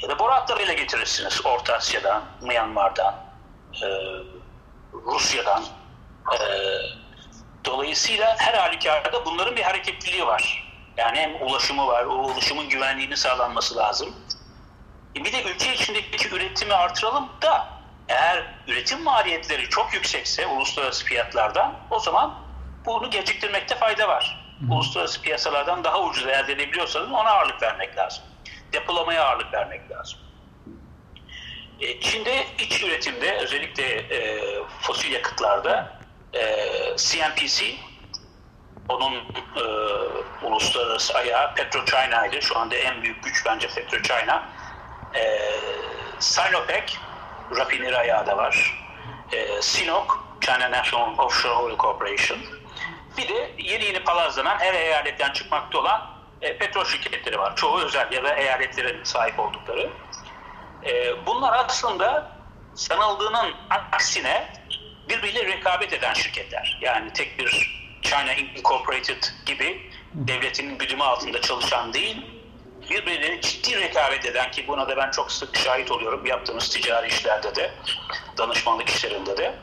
[0.00, 1.46] ya da boru hatlarıyla getirirsiniz.
[1.46, 3.14] Orta Asya'dan, Myanmar'dan,
[3.82, 3.86] e,
[4.92, 5.64] Rusya'dan.
[6.34, 6.48] E,
[7.64, 10.68] dolayısıyla her halükarda bunların bir hareketliliği var.
[10.96, 14.16] Yani hem ulaşımı var, o ulaşımın güvenliğini sağlanması lazım.
[15.16, 17.68] E bir de ülke içindeki üretimi artıralım da
[18.08, 22.34] eğer üretim maliyetleri çok yüksekse uluslararası fiyatlardan o zaman
[22.86, 24.48] bunu geciktirmekte fayda var.
[24.70, 28.24] Uluslararası piyasalardan daha ucuz elde edebiliyorsanız ona ağırlık vermek lazım.
[28.72, 30.18] Depolamaya ağırlık vermek lazım.
[31.80, 34.40] E, Çin'de iç üretimde özellikle e,
[34.80, 35.97] fosil yakıtlarda
[36.32, 36.56] e,
[36.96, 37.74] CNPC
[38.88, 39.14] onun
[39.56, 39.62] e,
[40.42, 42.42] uluslararası ayağı PetroChina'ydı.
[42.42, 44.48] Şu anda en büyük güç bence PetroChina.
[45.14, 45.50] E,
[46.18, 46.96] Sinopec
[47.56, 48.84] rafineri ayağı da var.
[49.32, 50.10] E, Sinop,
[50.40, 52.38] China National Offshore Oil Corporation.
[53.18, 57.56] Bir de yeni yeni palazlanan her eyaletten çıkmakta olan e, petrol şirketleri var.
[57.56, 59.90] Çoğu özel ya da eyaletlerin sahip oldukları.
[60.86, 62.32] E, bunlar aslında
[62.74, 64.52] sanıldığının aksine
[65.08, 66.78] birbiriyle rekabet eden şirketler.
[66.82, 72.16] Yani tek bir China Incorporated gibi devletinin güdümü altında çalışan değil,
[72.90, 77.54] birbirine ciddi rekabet eden ki buna da ben çok sık şahit oluyorum yaptığımız ticari işlerde
[77.54, 77.70] de,
[78.38, 79.54] danışmanlık işlerinde de.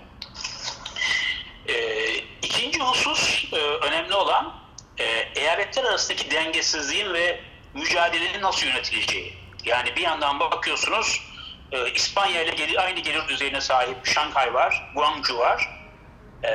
[1.67, 4.55] Ee, ikinci husus e, önemli olan
[4.97, 5.03] e,
[5.35, 7.39] eyaletler arasındaki dengesizliğin ve
[7.73, 9.33] mücadelenin nasıl yönetileceği.
[9.65, 11.21] Yani bir yandan bakıyorsunuz
[11.71, 15.69] e, İspanya ile geri, aynı gelir düzeyine sahip Şanghay var, Guangzhou var,
[16.43, 16.51] e,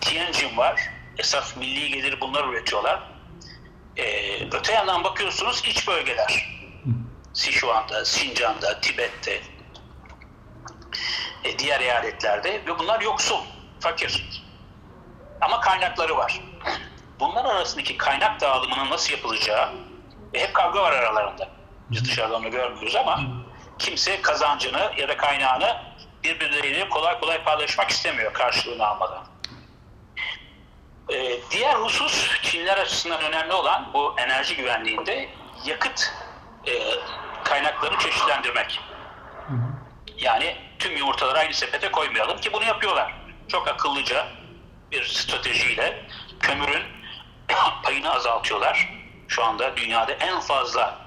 [0.00, 0.80] Tianjin var.
[1.18, 3.00] Esas milli gelir bunlar üretiyorlar.
[3.96, 4.04] E,
[4.52, 6.58] öte yandan bakıyorsunuz iç bölgeler.
[7.32, 9.40] Sichuan'da, Sincan'da, Tibet'te,
[11.44, 13.40] e, diğer eyaletlerde ve bunlar yoksul,
[13.80, 14.42] fakir.
[15.40, 16.40] Ama kaynakları var.
[17.20, 19.72] Bunlar arasındaki kaynak dağılımının nasıl yapılacağı
[20.34, 21.48] e, hep kavga var aralarında.
[21.90, 23.20] Biz dışarıdan onu görmüyoruz ama
[23.78, 25.82] kimse kazancını ya da kaynağını
[26.24, 29.24] birbirleriyle kolay kolay paylaşmak istemiyor karşılığını almadan.
[31.12, 35.28] Ee, diğer husus Çinler açısından önemli olan bu enerji güvenliğinde
[35.64, 36.12] yakıt
[36.66, 36.72] e,
[37.44, 38.80] kaynaklarını çeşitlendirmek.
[40.18, 43.14] Yani tüm yumurtaları aynı sepete koymayalım ki bunu yapıyorlar.
[43.48, 44.26] Çok akıllıca
[44.90, 46.06] bir stratejiyle
[46.40, 46.82] kömürün
[47.82, 48.98] payını azaltıyorlar.
[49.28, 50.98] Şu anda dünyada en fazla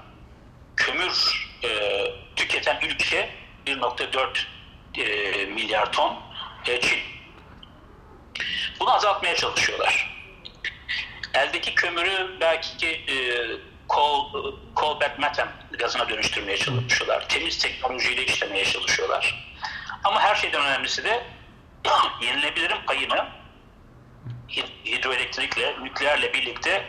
[0.76, 2.04] kömür e,
[2.36, 3.30] tüketen ülke
[3.66, 4.46] 1.4
[4.94, 6.20] e, milyar ton
[6.66, 6.98] e, Çin.
[8.80, 10.12] Bunu azaltmaya çalışıyorlar.
[11.34, 13.16] Eldeki kömürü belki e,
[13.88, 14.32] coal,
[14.76, 17.28] coal back methane gazına dönüştürmeye çalışıyorlar.
[17.28, 19.54] Temiz teknolojiyle işlemeye çalışıyorlar.
[20.04, 21.26] Ama her şeyden önemlisi de
[22.20, 23.26] yenilebilirin payını
[24.86, 26.84] hidroelektrikle, nükleerle birlikte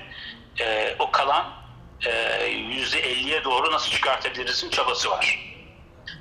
[0.60, 1.63] e, o kalan
[2.04, 5.54] %50'ye doğru nasıl çıkartabilirizin çabası var.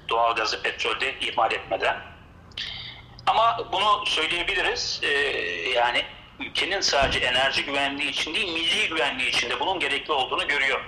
[0.08, 1.96] Doğalgazı, petrolde ihmal etmeden.
[3.26, 5.00] Ama bunu söyleyebiliriz.
[5.02, 5.08] Ee,
[5.74, 6.04] yani
[6.40, 10.80] ülkenin sadece enerji güvenliği için değil, milli güvenliği için de bunun gerekli olduğunu görüyor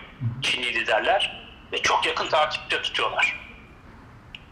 [0.42, 3.40] Çinli liderler ve çok yakın takipte tutuyorlar.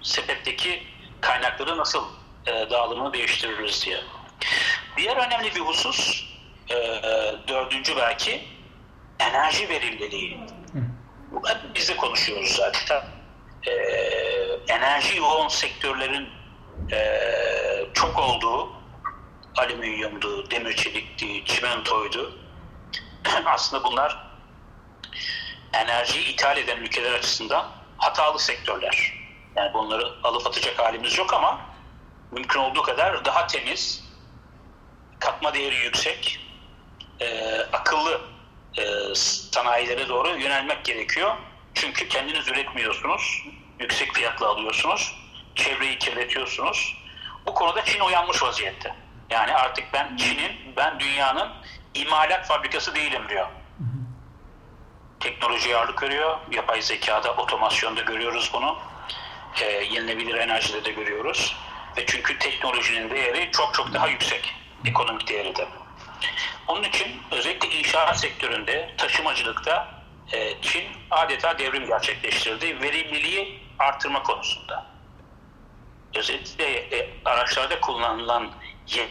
[0.02, 0.82] Sepetteki
[1.20, 2.04] kaynakları nasıl
[2.46, 4.00] e, dağılımını değiştiririz diye.
[4.96, 6.24] Diğer önemli bir husus,
[6.70, 7.02] e,
[7.48, 8.44] dördüncü belki,
[9.18, 10.40] enerji verimliliği.
[11.30, 13.02] Bu hep biz konuşuyoruz zaten.
[13.66, 13.72] Ee,
[14.68, 16.28] enerji yoğun sektörlerin
[16.92, 17.20] e,
[17.94, 18.72] çok olduğu
[19.56, 22.38] alüminyumdu, demir çelikti, çimentoydu.
[23.46, 24.32] Aslında bunlar
[25.72, 27.66] enerjiyi ithal eden ülkeler açısından
[27.98, 29.22] hatalı sektörler.
[29.56, 31.60] Yani bunları alıp atacak halimiz yok ama
[32.30, 34.04] mümkün olduğu kadar daha temiz,
[35.18, 36.40] katma değeri yüksek,
[37.20, 38.20] e, akıllı
[39.82, 41.36] sanayilere doğru yönelmek gerekiyor.
[41.74, 43.44] Çünkü kendiniz üretmiyorsunuz,
[43.80, 45.14] yüksek fiyatla alıyorsunuz,
[45.54, 46.96] çevreyi kirletiyorsunuz.
[47.46, 48.94] Bu konuda Çin uyanmış vaziyette.
[49.30, 51.52] Yani artık ben Çin'in, ben dünyanın
[51.94, 53.46] imalat fabrikası değilim diyor.
[55.20, 58.78] Teknoloji ağırlık görüyor, yapay zekada, otomasyonda görüyoruz bunu.
[59.60, 61.56] E, yenilebilir enerjide de görüyoruz.
[61.96, 65.68] Ve çünkü teknolojinin değeri çok çok daha yüksek, ekonomik değeri de.
[66.68, 72.80] Onun için özellikle inşaat sektöründe, taşımacılıkta e, Çin adeta devrim gerçekleştirdi.
[72.80, 74.86] Verimliliği artırma konusunda.
[76.14, 78.52] Özellikle e, araçlarda kullanılan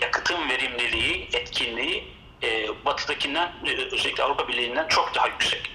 [0.01, 3.51] yakıtın verimliliği, etkinliği e, batıdakinden,
[3.91, 5.71] özellikle Avrupa Birliği'nden çok daha yüksek.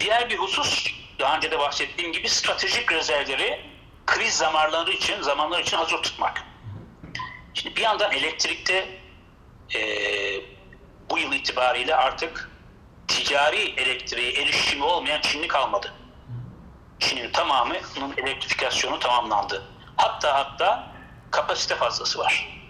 [0.00, 0.86] Diğer bir husus,
[1.18, 3.60] daha önce de bahsettiğim gibi stratejik rezervleri
[4.06, 6.51] kriz zamanları için, zamanları için hazır tutmak.
[7.54, 8.88] Şimdi bir yandan elektrikte
[9.74, 9.80] e,
[11.10, 12.50] bu yıl itibariyle artık
[13.08, 15.92] ticari elektriğe erişimi olmayan Çinli kalmadı.
[16.98, 19.62] Çin'in tamamının elektrifikasyonu tamamlandı.
[19.96, 20.92] Hatta hatta
[21.30, 22.62] kapasite fazlası var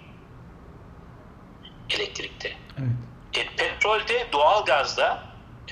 [1.90, 2.56] elektrikte.
[2.78, 3.48] Evet.
[3.48, 5.22] E, petrolde, doğalgazda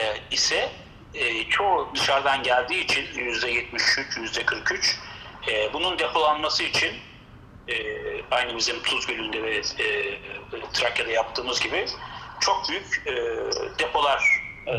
[0.00, 0.72] e, ise
[1.14, 4.98] e, çoğu dışarıdan geldiği için yüzde 73, yüzde 43
[5.48, 6.92] e, bunun depolanması için
[7.68, 7.74] e,
[8.30, 9.62] aynı bizim Tuz Gölü'nde ve e,
[10.72, 11.86] Trakya'da yaptığımız gibi
[12.40, 13.12] çok büyük e,
[13.78, 14.24] depolar
[14.66, 14.74] e,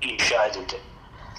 [0.00, 0.80] inşa edildi.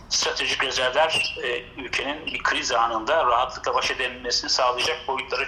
[0.10, 5.44] Stratejik rezervler e, ülkenin bir kriz anında rahatlıkla baş edilmesini sağlayacak boyutlara.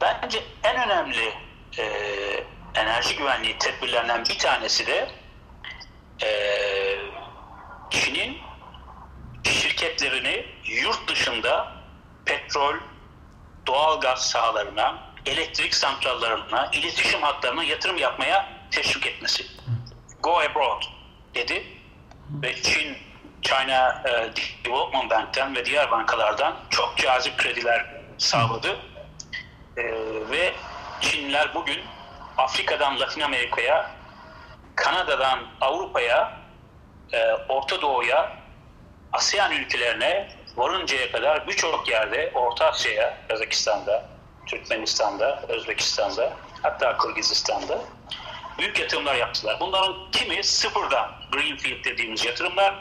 [0.00, 1.34] Bence en önemli
[1.78, 1.84] e,
[2.74, 5.08] enerji güvenliği tedbirlerinden bir tanesi de
[6.22, 6.28] e,
[7.90, 8.38] Çin'in
[9.44, 11.72] şirketlerini yurt dışında
[12.24, 12.74] petrol,
[13.66, 19.46] doğal gaz sahalarına, elektrik santrallarına, iletişim hatlarına yatırım yapmaya teşvik etmesi.
[20.22, 20.82] Go abroad
[21.34, 21.66] dedi
[22.42, 22.96] ve Çin,
[23.42, 27.86] China uh, Development Bank'ten ve diğer bankalardan çok cazip krediler
[28.18, 28.76] sağladı.
[29.76, 29.82] E,
[30.30, 30.52] ve
[31.00, 31.80] Çinliler bugün
[32.38, 33.90] Afrika'dan Latin Amerika'ya,
[34.76, 36.38] Kanada'dan Avrupa'ya,
[37.12, 38.32] e, Orta Doğu'ya,
[39.12, 44.04] ASEAN ülkelerine varıncaya kadar birçok yerde Orta Asya'ya, Kazakistan'da,
[44.46, 47.78] Türkmenistan'da, Özbekistan'da, hatta Kırgızistan'da
[48.58, 49.56] büyük yatırımlar yaptılar.
[49.60, 52.74] Bunların kimi sıfırdan Greenfield dediğimiz yatırımlar,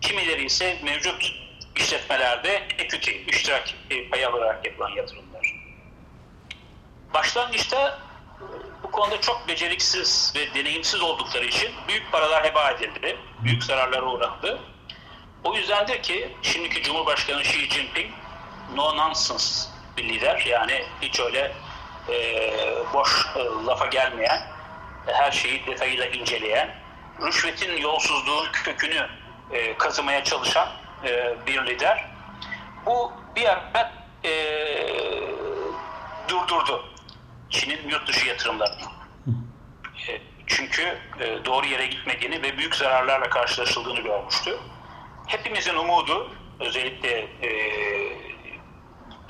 [0.00, 1.32] kimileri ise mevcut
[1.76, 3.74] işletmelerde equity, iştirak
[4.10, 5.56] payı alarak yapılan yatırımlar.
[7.14, 7.98] Başlangıçta
[8.82, 14.58] bu konuda çok beceriksiz ve deneyimsiz oldukları için büyük paralar heba edildi, büyük zararlara uğradı.
[15.44, 18.10] O yüzdendir ki şimdiki Cumhurbaşkanı Xi Jinping
[18.74, 20.44] no nonsense bir lider.
[20.46, 21.52] Yani hiç öyle
[22.08, 22.14] e,
[22.92, 24.42] boş e, lafa gelmeyen,
[25.06, 26.74] her şeyi detayıyla inceleyen,
[27.22, 29.08] rüşvetin yolsuzluğun kökünü
[29.52, 30.68] e, kazımaya çalışan
[31.04, 32.04] e, bir lider.
[32.86, 33.92] Bu bir ara
[34.24, 34.32] e,
[36.28, 36.84] durdurdu
[37.50, 38.86] Çin'in yurt dışı yatırımlarını.
[40.08, 44.58] E, çünkü e, doğru yere gitmediğini ve büyük zararlarla karşılaşıldığını görmüştü.
[45.26, 47.50] Hepimizin umudu özellikle e,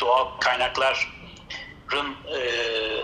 [0.01, 2.41] doğal kaynakların e,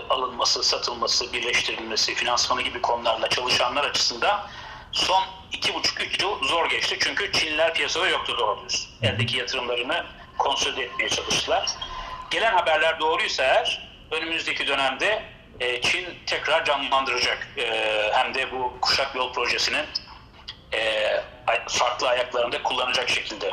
[0.09, 4.47] alınması, satılması, birleştirilmesi, finansmanı gibi konularla çalışanlar açısından
[4.91, 6.97] son iki buçuk üç yıl zor geçti.
[6.99, 8.89] Çünkü Çinliler piyasada yoktu doğru düz.
[9.01, 10.05] Eldeki yatırımlarını
[10.37, 11.69] konsolide etmeye çalıştılar.
[12.29, 15.23] Gelen haberler doğruysa eğer önümüzdeki dönemde
[15.59, 17.47] e, Çin tekrar canlandıracak.
[17.57, 19.85] E, hem de bu kuşak yol projesinin
[20.73, 21.23] e,
[21.67, 23.51] farklı ayaklarında kullanacak şekilde.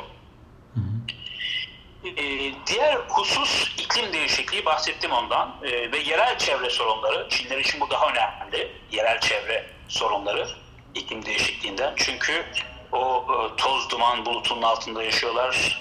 [2.04, 2.24] E,
[2.66, 7.28] diğer husus iklim değişikliği bahsettim ondan e, ve yerel çevre sorunları.
[7.28, 8.72] Çinler için bu daha önemli.
[8.90, 10.48] Yerel çevre sorunları
[10.94, 11.92] iklim değişikliğinden.
[11.96, 12.44] Çünkü
[12.92, 15.80] o e, toz duman bulutunun altında yaşıyorlar.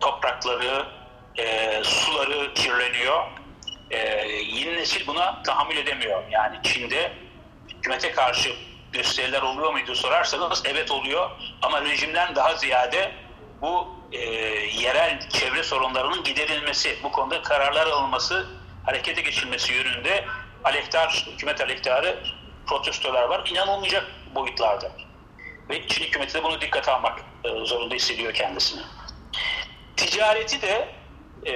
[0.00, 0.86] Toprakları,
[1.38, 3.22] e, suları kirleniyor.
[3.90, 6.22] E, yeni nesil buna tahammül edemiyor.
[6.30, 7.12] Yani Çin'de
[7.68, 8.54] hükümete karşı
[8.92, 11.30] gösteriler oluyor muydu sorarsanız evet oluyor
[11.62, 13.12] ama rejimden daha ziyade
[13.60, 14.18] bu e,
[14.82, 18.46] yerel çevre sorunlarının giderilmesi, bu konuda kararlar alınması,
[18.86, 20.24] harekete geçilmesi yönünde
[20.64, 22.22] aleyhtar, hükümet aleyhtarı
[22.66, 23.48] protestolar var.
[23.50, 24.92] İnanılmayacak boyutlarda.
[25.70, 28.82] Ve Çin hükümeti de bunu dikkate almak e, zorunda hissediyor kendisini.
[29.96, 30.88] Ticareti de,
[31.44, 31.52] e,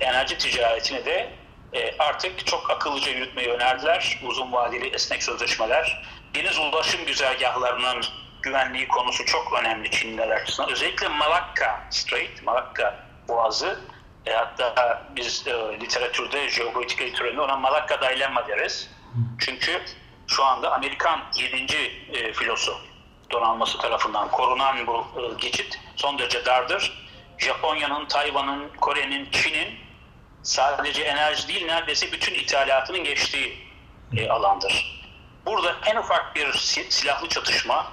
[0.00, 1.32] enerji ticaretini de
[1.72, 4.20] e, artık çok akıllıca yürütmeyi önerdiler.
[4.22, 6.02] Uzun vadeli esnek sözleşmeler.
[6.34, 8.04] Deniz ulaşım güzergahlarının
[8.42, 10.70] güvenliği konusu çok önemli Çinliler açısından.
[10.70, 13.80] Özellikle Malakka Strait, Malakka Boğazı
[14.26, 18.90] e, hatta biz e, literatürde, jeopolitik literatüründe ona Malakka Dilemma deriz.
[19.38, 19.82] Çünkü
[20.26, 21.74] şu anda Amerikan 7.
[22.12, 22.78] E, filosu
[23.30, 27.08] donanması tarafından korunan bu e, geçit son derece dardır.
[27.38, 29.78] Japonya'nın, Tayvan'ın, Kore'nin, Çin'in
[30.42, 33.58] sadece enerji değil neredeyse bütün ithalatının geçtiği
[34.16, 34.97] e, alandır.
[35.48, 36.52] Burada en ufak bir
[36.90, 37.92] silahlı çatışma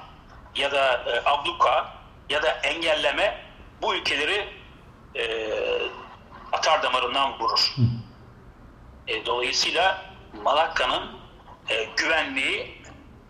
[0.55, 1.93] ya da e, abluka
[2.29, 3.45] ya da engelleme
[3.81, 4.49] bu ülkeleri
[5.15, 5.25] e,
[6.51, 7.75] atar damarından vurur.
[9.07, 10.05] E, dolayısıyla
[10.43, 11.19] Malakka'nın
[11.69, 12.81] e, güvenliği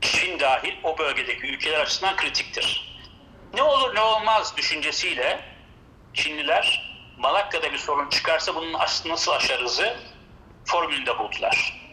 [0.01, 2.97] Çin dahil o bölgedeki ülkeler açısından kritiktir.
[3.53, 5.39] Ne olur ne olmaz düşüncesiyle
[6.13, 8.73] Çinliler Malakka'da bir sorun çıkarsa bunun
[9.05, 9.97] nasıl aşarızı
[10.65, 11.84] formülünde buldular.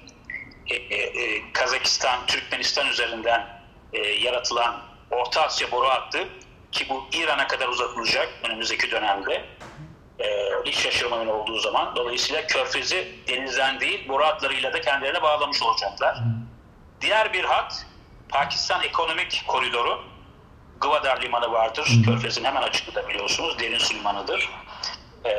[0.67, 6.29] E, e, e, Kazakistan, Türkmenistan üzerinden e, yaratılan Orta Asya boru hattı
[6.73, 9.45] ki bu İran'a kadar uzatılacak önümüzdeki dönemde
[10.19, 11.97] e, hiç şaşırmanın olduğu zaman.
[11.97, 16.19] Dolayısıyla Körfez'i denizden değil boru hatlarıyla da kendilerine bağlamış olacaklar.
[17.01, 17.87] Diğer bir hat
[18.29, 20.03] Pakistan Ekonomik Koridoru.
[20.81, 21.89] Gwadar Limanı vardır.
[22.05, 23.59] Körfez'in hemen açıklığı biliyorsunuz.
[23.59, 24.51] Derin su limanıdır.
[25.25, 25.33] E,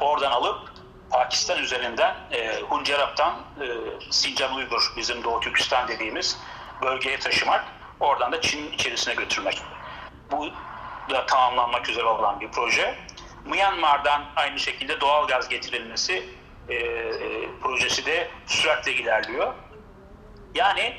[0.00, 0.70] oradan alıp
[1.10, 3.66] Pakistan üzerinden e, Huncerap'tan e,
[4.10, 6.38] Sincan Uygur bizim Doğu Türkistan dediğimiz
[6.82, 7.64] bölgeye taşımak
[8.00, 9.62] oradan da Çin içerisine götürmek.
[10.30, 10.50] Bu
[11.10, 12.98] da tamamlanmak üzere olan bir proje.
[13.44, 16.24] Myanmar'dan aynı şekilde doğal gaz getirilmesi
[16.68, 19.54] e, e, projesi de süratle ilerliyor.
[20.54, 20.96] Yani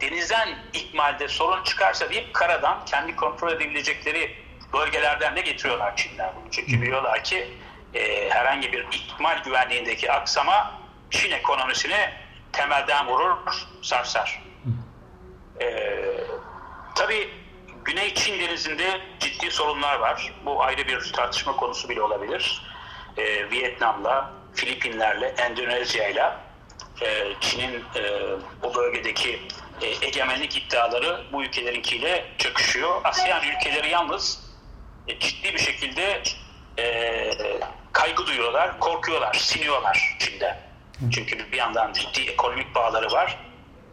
[0.00, 4.36] denizden ikmalde sorun çıkarsa deyip karadan kendi kontrol edebilecekleri
[4.72, 6.50] bölgelerden de getiriyorlar Çinler bunu.
[6.50, 7.48] Çünkü biliyorlar ki
[7.94, 12.10] e, herhangi bir ikmal güvenliğindeki aksama Çin ekonomisini
[12.52, 13.36] temelden vurur,
[13.82, 14.42] sarsar.
[15.60, 15.88] E,
[16.94, 17.30] tabii
[17.84, 20.32] Güney Çin denizinde ciddi sorunlar var.
[20.44, 22.62] Bu ayrı bir tartışma konusu bile olabilir.
[23.16, 26.40] E, Vietnam'la, Filipinler'le, Endonezya'yla
[27.02, 28.02] e, Çin'in e,
[28.62, 29.40] o bölgedeki
[29.82, 33.00] e, egemenlik iddiaları bu ülkelerinkiyle çakışıyor.
[33.04, 34.52] ASEAN ülkeleri yalnız
[35.08, 36.22] e, ciddi bir şekilde
[38.52, 38.80] yapıyorlar?
[38.80, 40.58] Korkuyorlar, siniyorlar Çin'de.
[41.10, 43.38] Çünkü bir yandan ciddi ekonomik bağları var.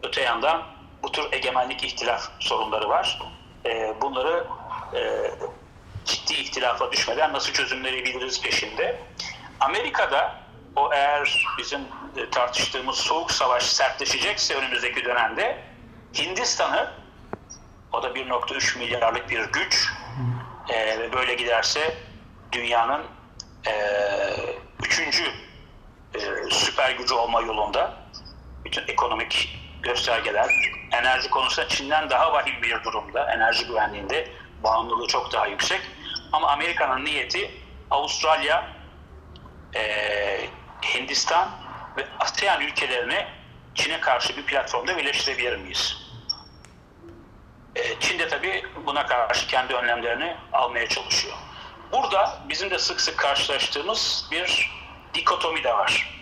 [0.03, 0.63] Öte yandan
[1.03, 3.19] bu tür egemenlik ihtilaf sorunları var.
[3.65, 4.47] E, bunları
[4.93, 5.31] e,
[6.05, 8.99] ciddi ihtilafa düşmeden nasıl çözümleri biliriz peşinde.
[9.59, 10.35] Amerika'da
[10.75, 11.81] o eğer bizim
[12.17, 15.63] e, tartıştığımız soğuk savaş sertleşecekse önümüzdeki dönemde
[16.17, 16.91] Hindistan'ı
[17.93, 19.89] o da 1.3 milyarlık bir güç
[20.69, 21.97] e, ve böyle giderse
[22.51, 23.01] dünyanın
[23.69, 23.73] e,
[24.83, 25.23] üçüncü
[26.15, 26.19] e,
[26.51, 27.93] süper gücü olma yolunda
[28.65, 30.49] bütün ekonomik göstergeler
[30.91, 34.27] enerji konusunda Çin'den daha vahim bir durumda enerji güvenliğinde
[34.63, 35.81] bağımlılığı çok daha yüksek
[36.31, 37.51] ama Amerika'nın niyeti
[37.91, 38.67] Avustralya
[39.75, 39.81] e,
[40.93, 41.49] Hindistan
[41.97, 43.25] ve ASEAN ülkelerini
[43.75, 45.97] Çin'e karşı bir platformda birleştirebilir miyiz?
[47.75, 51.37] E, Çin de tabii buna karşı kendi önlemlerini almaya çalışıyor.
[51.91, 54.71] Burada bizim de sık sık karşılaştığımız bir
[55.13, 56.19] dikotomi de var.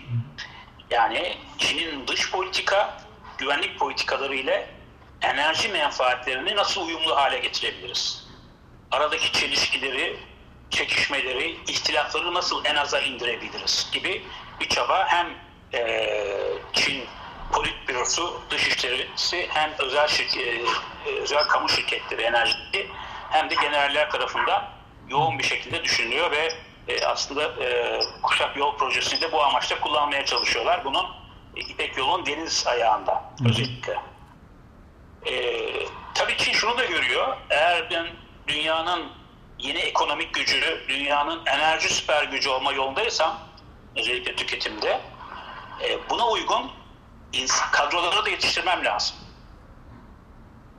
[0.89, 3.01] Yani Çin'in dış politika,
[3.37, 4.69] güvenlik politikaları ile
[5.21, 8.27] enerji menfaatlerini nasıl uyumlu hale getirebiliriz?
[8.91, 10.17] Aradaki çelişkileri,
[10.69, 14.23] çekişmeleri, ihtilafları nasıl en aza indirebiliriz gibi
[14.59, 15.27] bir çaba hem
[15.73, 16.09] e,
[16.73, 17.05] Çin
[17.51, 20.67] Politbürosu, Dışişlerisi hem özel şirket,
[21.21, 22.89] özel kamu şirketleri enerji
[23.29, 24.76] hem de generaller tarafından
[25.09, 26.49] yoğun bir şekilde düşünülüyor ve
[26.87, 30.85] e, aslında e, Kuşak Yol Projesi'ni de bu amaçla kullanmaya çalışıyorlar.
[30.85, 31.05] Bunun
[31.55, 33.99] e, İpek Yol'un deniz ayağında özellikle.
[35.25, 35.63] E,
[36.13, 37.37] tabii Çin şunu da görüyor.
[37.49, 38.07] Eğer ben
[38.47, 39.11] dünyanın
[39.59, 43.39] yeni ekonomik gücü, dünyanın enerji süper gücü olma yolundaysam,
[43.95, 45.01] özellikle tüketimde,
[45.83, 46.71] e, buna uygun
[47.71, 49.17] kadroları da yetiştirmem lazım.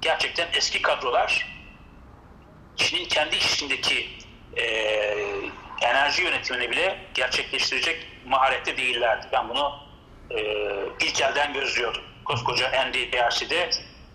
[0.01, 1.59] Gerçekten eski kadrolar
[2.77, 4.18] Çin'in kendi içindeki
[4.59, 4.65] e,
[5.81, 9.27] enerji yönetimini bile gerçekleştirecek maharette değillerdi.
[9.33, 9.81] Ben bunu
[10.31, 10.39] e,
[11.01, 12.03] ilk elden gözlüyordum.
[12.25, 13.71] Koskoca NDRC'de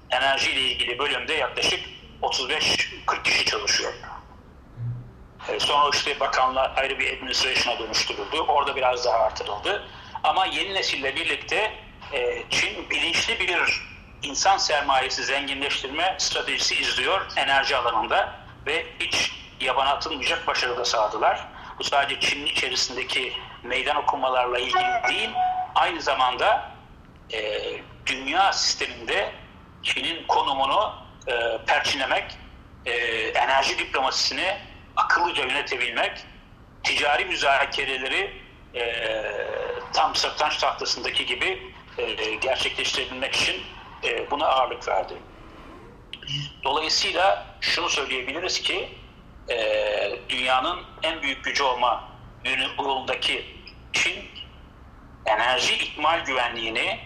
[0.10, 1.80] enerji ile ilgili bölümde yaklaşık
[2.22, 3.94] 35-40 kişi çalışıyor.
[5.50, 8.38] E, sonra işte bakanlar ayrı bir administration'a dönüştürüldü.
[8.48, 9.88] Orada biraz daha artırıldı.
[10.24, 11.74] Ama yeni nesille birlikte
[12.14, 13.82] e, Çin bilinçli bir
[14.24, 18.36] insan sermayesi zenginleştirme stratejisi izliyor enerji alanında
[18.66, 19.32] ve hiç
[19.62, 21.48] yabana atılmayacak başarı da sağladılar.
[21.80, 23.34] Bu sadece Çin'in içerisindeki
[23.64, 25.30] meydan okumalarla ilgili değil,
[25.76, 26.72] aynı zamanda
[27.34, 27.62] e,
[28.06, 29.32] dünya sisteminde
[29.84, 30.94] Çin'in konumunu
[31.28, 32.38] e, perçinlemek,
[32.86, 32.92] e,
[33.28, 34.58] enerji diplomasisini
[34.96, 36.12] akıllıca yönetebilmek,
[36.84, 38.42] ticari müzakereleri
[38.76, 39.04] e,
[39.94, 43.62] tam satranç tahtasındaki gibi e, gerçekleştirebilmek için
[44.04, 45.14] e, buna ağırlık verdi.
[46.64, 48.90] Dolayısıyla şunu söyleyebiliriz ki
[49.50, 52.10] e, dünyanın en büyük gücü olma
[52.78, 53.46] yolundaki
[53.94, 54.26] Çin
[55.26, 57.00] enerji ikmal güvenliğini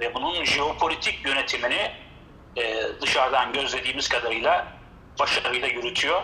[0.00, 1.92] ve bunun jeopolitik yönetimini
[2.56, 4.66] e, dışarıdan gözlediğimiz kadarıyla
[5.18, 6.22] başarıyla yürütüyor.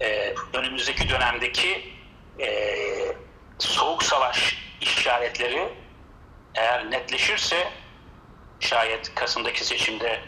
[0.00, 1.92] E, önümüzdeki dönemdeki
[2.40, 2.76] e,
[3.58, 5.68] soğuk savaş işaretleri
[6.54, 7.72] eğer netleşirse
[8.60, 10.20] şayet Kasım'daki seçimde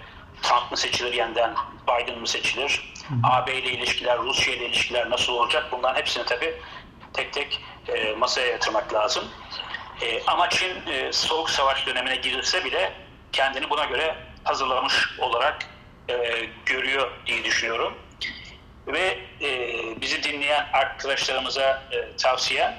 [0.43, 1.55] Trump mı seçilir yeniden
[1.89, 2.94] Biden mı seçilir?
[3.23, 5.67] AB ile ilişkiler, Rusya ile ilişkiler nasıl olacak?
[5.73, 6.55] Bunların hepsini tabii
[7.13, 9.25] tek tek e, masaya yatırmak lazım.
[10.03, 12.93] E, ama Çin e, soğuk savaş dönemine girilse bile
[13.33, 15.67] kendini buna göre hazırlamış olarak
[16.09, 17.95] e, görüyor diye düşünüyorum.
[18.87, 19.51] Ve e,
[20.01, 22.75] bizi dinleyen arkadaşlarımıza e, tavsiye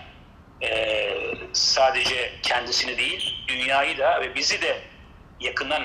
[0.61, 1.11] e,
[1.53, 4.81] sadece kendisini değil, dünyayı da ve bizi de
[5.39, 5.83] yakından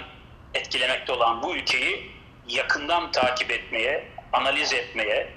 [0.55, 2.11] etkilemekte olan bu ülkeyi
[2.49, 5.31] yakından takip etmeye, analiz etmeye,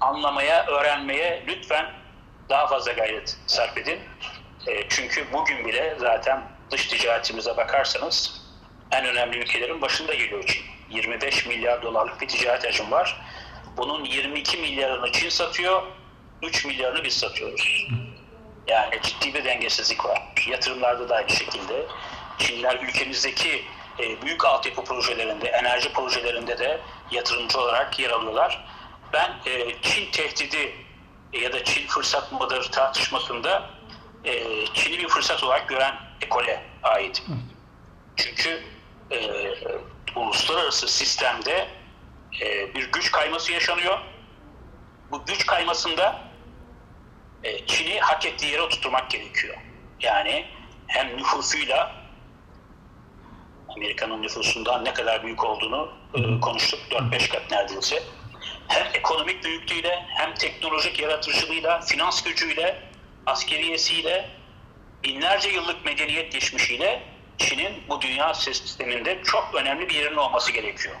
[0.00, 1.86] anlamaya, öğrenmeye lütfen
[2.48, 4.00] daha fazla gayret sarf edin.
[4.66, 8.44] E, çünkü bugün bile zaten dış ticaretimize bakarsanız
[8.92, 10.62] en önemli ülkelerin başında geliyor Çin.
[10.90, 13.20] 25 milyar dolarlık bir ticaret hacim var.
[13.76, 15.82] Bunun 22 milyarını Çin satıyor,
[16.42, 17.86] 3 milyarını biz satıyoruz.
[18.68, 20.22] Yani ciddi bir dengesizlik var.
[20.50, 21.86] Yatırımlarda da aynı şekilde.
[22.38, 23.64] Çinler ülkemizdeki
[23.98, 26.80] e, büyük altyapı projelerinde, enerji projelerinde de
[27.10, 28.64] yatırımcı olarak yer alıyorlar.
[29.12, 30.74] Ben e, Çin tehdidi
[31.32, 33.70] ya da Çin fırsat mıdır tartışmasında
[34.24, 37.22] e, Çin'i bir fırsat olarak gören ekole ait.
[38.16, 38.62] Çünkü
[39.10, 39.18] e,
[40.16, 41.68] uluslararası sistemde
[42.40, 43.98] e, bir güç kayması yaşanıyor.
[45.10, 46.18] Bu güç kaymasında
[47.44, 49.56] e, Çin'i hak ettiği yere oturtmak gerekiyor.
[50.00, 50.46] Yani
[50.86, 52.03] hem nüfusuyla
[53.68, 56.80] Amerika'nın nüfusundan ne kadar büyük olduğunu e, konuştuk.
[56.90, 58.02] 4-5 kat neredeyse.
[58.68, 62.82] Hem ekonomik büyüklüğüyle hem teknolojik yaratıcılığıyla, finans gücüyle
[63.26, 64.30] askeriyesiyle,
[65.04, 67.02] binlerce yıllık medeniyet geçmişiyle
[67.38, 70.94] Çin'in bu dünya sisteminde çok önemli bir yerin olması gerekiyor.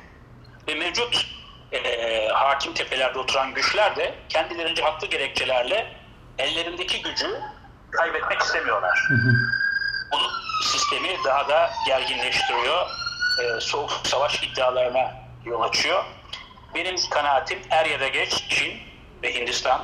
[0.68, 1.26] Ve mevcut
[1.72, 5.96] e, hakim tepelerde oturan güçler de kendilerince haklı gerekçelerle
[6.38, 7.40] ellerindeki gücü
[7.90, 9.08] kaybetmek istemiyorlar.
[9.10, 9.63] Bu
[10.62, 12.86] sistemi daha da gerginleştiriyor.
[13.42, 16.04] E, soğuk savaş iddialarına yol açıyor.
[16.74, 18.78] Benim kanaatim er ya da geç Çin
[19.22, 19.82] ve Hindistan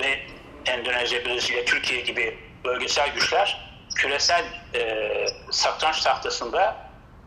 [0.00, 0.26] ve
[0.66, 4.44] Endonezya, Brezilya, Türkiye gibi bölgesel güçler küresel
[4.74, 6.76] e, satranç tahtasında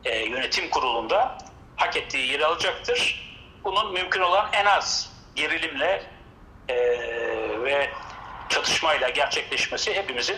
[0.06, 1.38] e, yönetim kurulunda
[1.76, 3.26] hak ettiği yeri alacaktır.
[3.64, 6.04] Bunun mümkün olan en az gerilimle
[6.70, 6.76] e,
[7.64, 7.90] ve
[8.50, 10.38] çatışmayla gerçekleşmesi hepimizin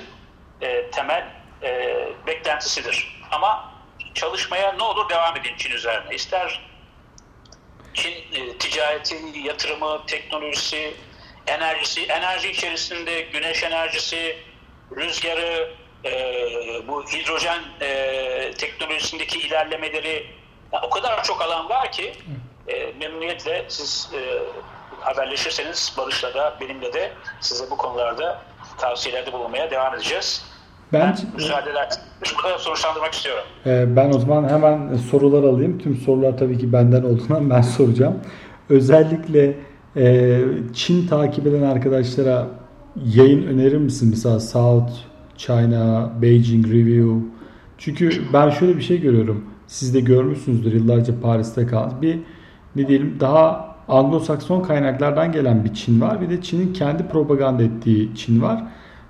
[0.61, 1.27] e, temel
[1.63, 1.93] e,
[2.27, 3.21] beklentisidir.
[3.31, 3.73] Ama
[4.13, 6.15] çalışmaya ne olur devam edin Çin üzerine.
[6.15, 6.61] İster
[7.93, 10.93] Çin e, ticareti, yatırımı, teknolojisi,
[11.47, 14.37] enerjisi, enerji içerisinde güneş enerjisi,
[14.95, 15.73] rüzgarı,
[16.05, 16.11] e,
[16.87, 20.27] bu hidrojen e, teknolojisindeki ilerlemeleri
[20.73, 22.13] yani o kadar çok alan var ki
[22.67, 24.39] e, memnuniyetle siz e,
[24.99, 28.41] haberleşirseniz Barış'la da benimle de size bu konularda
[28.77, 30.45] tavsiyelerde bulunmaya devam edeceğiz.
[30.93, 32.07] Ben, Ben müsaade ederseniz
[32.37, 33.43] bu kadar sonuçlandırmak istiyorum.
[33.65, 35.77] e, ben o zaman hemen sorular alayım.
[35.77, 38.15] Tüm sorular tabii ki benden olduğundan ben soracağım.
[38.69, 39.53] Özellikle
[39.97, 40.39] e,
[40.73, 42.47] Çin takip eden arkadaşlara
[43.05, 44.09] yayın önerir misin?
[44.09, 44.91] Mesela South
[45.37, 47.15] China, Beijing Review.
[47.77, 49.45] Çünkü ben şöyle bir şey görüyorum.
[49.67, 52.01] Siz de görmüşsünüzdür yıllarca Paris'te kaldınız.
[52.01, 52.19] Bir
[52.75, 56.21] ne diyelim daha Anglo-Sakson kaynaklardan gelen bir Çin var.
[56.21, 58.63] Bir de Çin'in kendi propaganda ettiği Çin var.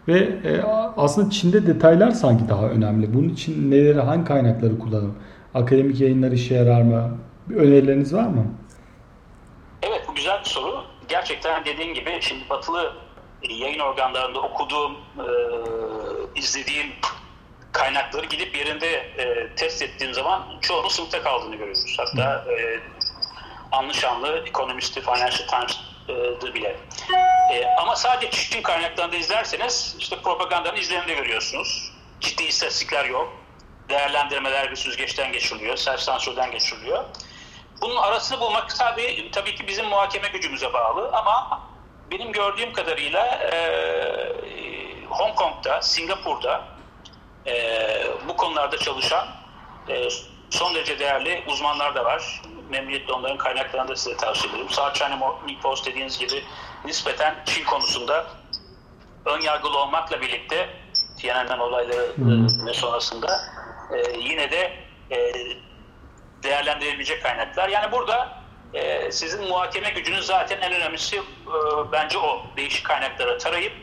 [0.07, 0.61] Ve e,
[0.97, 3.13] aslında Çin'de detaylar sanki daha önemli.
[3.13, 5.17] Bunun için neleri, hangi kaynakları kullanalım?
[5.53, 7.17] Akademik yayınlar işe yarar mı?
[7.49, 8.45] Bir önerileriniz var mı?
[9.83, 10.83] Evet bu güzel bir soru.
[11.07, 12.93] Gerçekten dediğin gibi şimdi batılı
[13.49, 15.27] yayın organlarında okuduğum, e,
[16.35, 16.87] izlediğim
[17.71, 21.97] kaynakları gidip yerinde e, test ettiğim zaman çoğunun sınıfta kaldığını görüyoruz.
[21.97, 22.79] Hatta e,
[23.71, 25.96] anlı şanlı Economist'i, Financial Times'dı
[26.53, 26.75] bile.
[27.51, 31.91] E, ama sadece Çin kaynaklarında izlerseniz işte propagandanın izlerini de görüyorsunuz.
[32.19, 33.33] Ciddi istatistikler yok.
[33.89, 37.03] Değerlendirmeler bir süzgeçten geçiriliyor, self sansürden geçiriliyor.
[37.81, 41.61] Bunun arasını bulmak tabii, tabii ki bizim muhakeme gücümüze bağlı ama
[42.11, 43.55] benim gördüğüm kadarıyla e,
[45.09, 46.63] Hong Kong'da, Singapur'da
[47.47, 47.53] e,
[48.27, 49.27] bu konularda çalışan
[49.89, 50.09] e,
[50.49, 52.41] son derece değerli uzmanlar da var.
[52.69, 54.69] Memnuniyetle onların kaynaklarını da size tavsiye ederim.
[54.69, 56.43] South China Morning Post dediğiniz gibi
[56.85, 58.25] nispeten Çin konusunda
[59.25, 60.69] ön yargılı olmakla birlikte
[61.17, 62.11] Tiananmen olayları
[62.69, 63.39] e, sonrasında
[63.93, 64.73] e, yine de
[65.11, 65.33] e,
[66.43, 67.69] değerlendirilebilecek kaynaklar.
[67.69, 68.43] Yani burada
[68.73, 71.21] e, sizin muhakeme gücünüz zaten en önemlisi e,
[71.91, 72.41] bence o.
[72.57, 73.73] Değişik kaynaklara tarayıp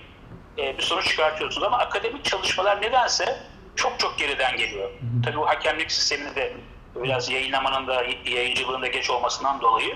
[0.58, 1.66] e, bir sonuç çıkartıyorsunuz.
[1.66, 3.42] Ama akademik çalışmalar nedense
[3.76, 4.90] çok çok geriden geliyor.
[5.24, 6.56] Tabii bu hakemlik sistemini de
[6.96, 9.94] biraz yayınlamanın da yayıncılığın da geç olmasından dolayı.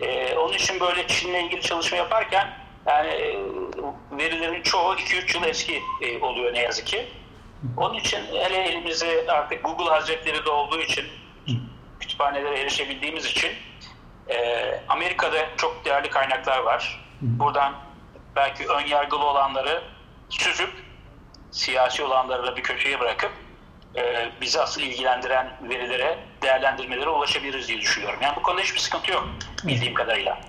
[0.00, 2.48] E, onun için böyle Çin'le ilgili çalışma yaparken
[2.86, 3.38] yani e,
[4.12, 7.08] verilerin çoğu 2-3 yıl eski e, oluyor ne yazık ki.
[7.76, 11.04] Onun için hele elimizde artık Google Hazretleri de olduğu için
[12.00, 13.50] kütüphanelere erişebildiğimiz için
[14.28, 17.04] e, Amerika'da çok değerli kaynaklar var.
[17.20, 17.74] Buradan
[18.36, 19.82] belki ön yargılı olanları
[20.28, 20.70] süzüp
[21.50, 23.32] siyasi olanları da bir köşeye bırakıp
[23.96, 24.02] e,
[24.40, 28.18] bizi asıl ilgilendiren verilere, değerlendirmelere ulaşabiliriz diye düşünüyorum.
[28.22, 29.28] Yani bu konuda hiçbir sıkıntı yok
[29.66, 30.40] bildiğim kadarıyla.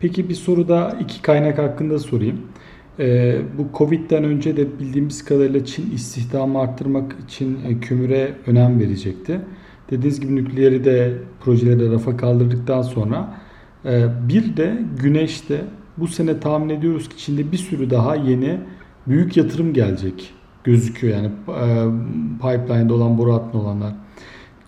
[0.00, 2.52] Peki bir soru da iki kaynak hakkında sorayım.
[2.98, 9.40] Ee, bu Covid'den önce de bildiğimiz kadarıyla Çin istihdamı arttırmak için e, kömüre önem verecekti.
[9.90, 13.40] Dediğiniz gibi nükleeri de projeleri rafa kaldırdıktan sonra
[13.84, 15.60] e, bir de güneşte
[15.96, 18.60] bu sene tahmin ediyoruz ki Çin'de bir sürü daha yeni
[19.06, 20.34] büyük yatırım gelecek
[20.68, 21.66] gözüküyor yani e,
[22.36, 23.92] pipeline'da olan boru hattında olanlar.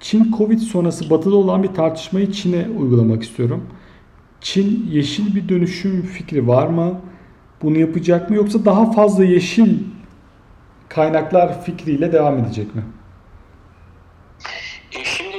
[0.00, 3.66] Çin Covid sonrası batıda olan bir tartışmayı Çin'e uygulamak istiyorum.
[4.40, 7.00] Çin yeşil bir dönüşüm fikri var mı?
[7.62, 9.78] Bunu yapacak mı yoksa daha fazla yeşil
[10.88, 12.82] kaynaklar fikriyle devam edecek mi?
[14.92, 15.36] E, şimdi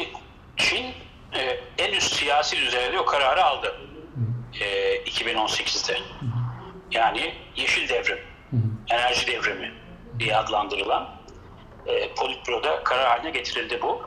[0.58, 0.86] Çin
[1.34, 1.42] e,
[1.78, 3.68] en üst siyasi düzeyde o kararı aldı
[4.62, 5.98] e, 2018'de.
[6.92, 8.18] Yani yeşil devrim,
[8.90, 9.81] enerji devrimi
[10.20, 11.22] diye adlandırılan
[11.86, 14.02] e, Politburo'da karar haline getirildi bu.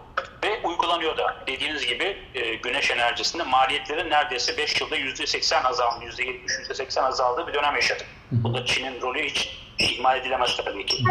[0.44, 1.36] Ve uygulanıyor da.
[1.46, 7.54] Dediğiniz gibi e, güneş enerjisinde maliyetlerin neredeyse 5 yılda %80 azaldı, %70, %80 azaldığı bir
[7.54, 8.06] dönem yaşadık.
[8.30, 11.04] Bu da Çin'in rolü hiç ihmal edilemez tabii ki.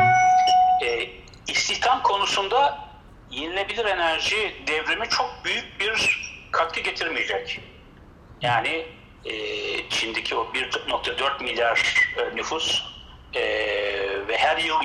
[0.86, 1.10] E,
[1.48, 2.80] istihdam konusunda
[3.32, 7.60] yenilebilir enerji devrimi çok büyük bir katkı getirmeyecek.
[8.42, 8.86] Yani
[9.26, 9.34] e,
[9.90, 12.93] Çin'deki o 1.4 milyar e, nüfus
[13.36, 13.42] E,
[14.28, 14.76] ve her yıl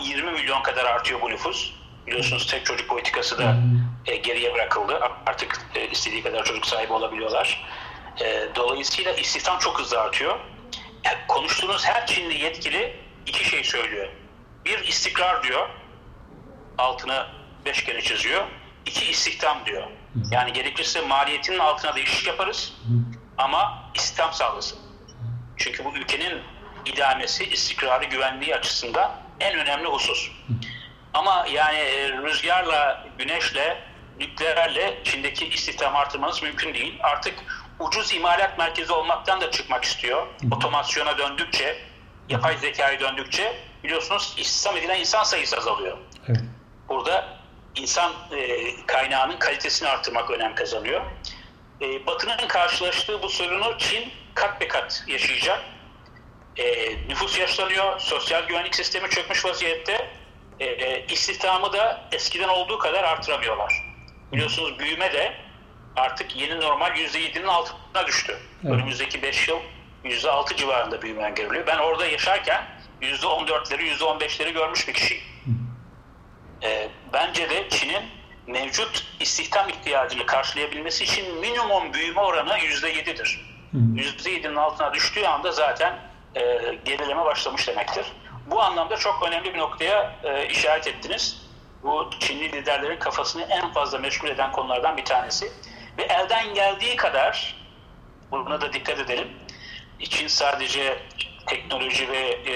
[0.00, 1.72] 20 milyon kadar artıyor bu nüfus.
[2.06, 3.56] Biliyorsunuz tek çocuk politikası da
[4.06, 5.00] e, geriye bırakıldı.
[5.26, 7.64] Artık e, istediği kadar çocuk sahibi olabiliyorlar.
[8.20, 10.38] E, dolayısıyla istihdam çok hızlı artıyor.
[11.04, 12.96] Yani konuştuğunuz her Çinli yetkili
[13.26, 14.08] iki şey söylüyor.
[14.64, 15.68] Bir istikrar diyor.
[16.78, 17.26] Altını
[17.64, 18.44] beş kere çiziyor.
[18.86, 19.82] İki istihdam diyor.
[20.30, 22.72] Yani gerekirse maliyetinin altına değişik yaparız.
[23.38, 24.78] Ama istihdam sağlasın.
[25.56, 26.42] Çünkü bu ülkenin
[26.86, 30.30] idamesi, istikrarı, güvenliği açısından en önemli husus.
[31.14, 33.78] Ama yani e, rüzgarla, güneşle,
[34.18, 36.98] nükleerle Çin'deki istihdam artırmanız mümkün değil.
[37.02, 37.34] Artık
[37.78, 40.26] ucuz imalat merkezi olmaktan da çıkmak istiyor.
[40.50, 41.78] Otomasyona döndükçe,
[42.28, 45.98] yapay zekaya döndükçe biliyorsunuz istihdam edilen insan sayısı azalıyor.
[46.28, 46.40] Evet.
[46.88, 47.38] Burada
[47.74, 51.00] insan e, kaynağının kalitesini artırmak önem kazanıyor.
[51.80, 55.64] E, Batı'nın karşılaştığı bu sorunu Çin kat be kat yaşayacak.
[56.56, 60.10] E, nüfus yaşlanıyor, sosyal güvenlik sistemi çökmüş vaziyette.
[60.60, 63.84] E, e, istihdamı da eskiden olduğu kadar artıramıyorlar.
[64.32, 65.34] Biliyorsunuz büyüme de
[65.96, 68.38] artık yeni normal %7'nin altına düştü.
[68.64, 68.72] Evet.
[68.74, 69.58] Önümüzdeki 5 yıl
[70.04, 71.66] %6 civarında büyüme öngörülüyor.
[71.66, 72.64] Ben orada yaşarken
[73.02, 75.22] %14'leri, %15'leri görmüş bir kişiyim.
[76.62, 78.04] E, bence de Çin'in
[78.46, 83.40] mevcut istihdam ihtiyacını karşılayabilmesi için minimum büyüme oranı %7'dir.
[83.74, 88.06] %7'nin altına düştüğü anda zaten e, gerileme başlamış demektir.
[88.46, 91.50] Bu anlamda çok önemli bir noktaya e, işaret ettiniz.
[91.82, 95.52] Bu Çinli liderlerin kafasını en fazla meşgul eden konulardan bir tanesi.
[95.98, 97.56] Ve elden geldiği kadar,
[98.30, 99.28] buna da dikkat edelim,
[100.10, 100.98] Çin sadece
[101.46, 102.54] teknoloji ve e,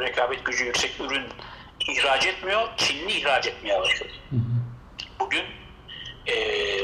[0.00, 1.26] rekabet gücü yüksek ürün
[1.88, 4.12] ihraç etmiyor, Çinli ihraç etmeye başladı.
[5.20, 5.44] Bugün
[6.26, 6.34] e,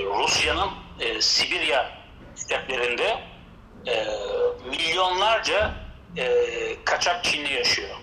[0.04, 1.98] Rusya'nın e, Sibirya
[2.34, 3.18] steplerinde
[3.86, 4.06] e,
[4.70, 5.83] milyonlarca
[6.16, 7.96] e, kaçak Çinli yaşıyor.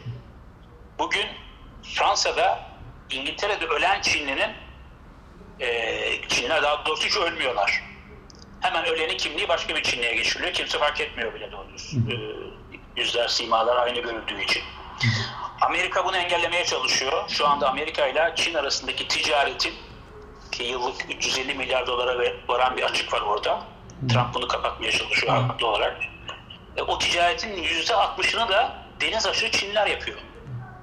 [1.00, 1.26] Bugün
[1.84, 2.60] Fransa'da,
[3.10, 4.52] İngiltere'de ölen Çinlinin
[5.60, 7.84] e, Çinliler daha doğrusu hiç ölmüyorlar.
[8.62, 10.54] Hemen ölenin kimliği başka bir Çinliye geçiriliyor.
[10.54, 11.98] Kimse fark etmiyor bile doğrusu.
[11.98, 12.16] E,
[12.96, 14.64] yüzler, simalar aynı görüldüğü için.
[15.62, 17.30] Amerika bunu engellemeye çalışıyor.
[17.30, 19.74] Şu anda Amerika ile Çin arasındaki ticaretin
[20.52, 23.64] ki yıllık 350 milyar dolara varan bir açık var orada.
[24.10, 26.11] Trump bunu kapatmaya çalışıyor haklı olarak.
[26.78, 30.18] E, o ticaretin %60'ını da deniz aşırı Çinliler yapıyor.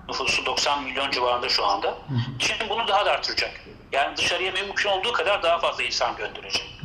[0.09, 1.99] Nüfusu 90 milyon civarında şu anda.
[2.39, 3.51] Çin bunu daha da artıracak.
[3.93, 6.80] Yani dışarıya mümkün olduğu kadar daha fazla insan gönderecek.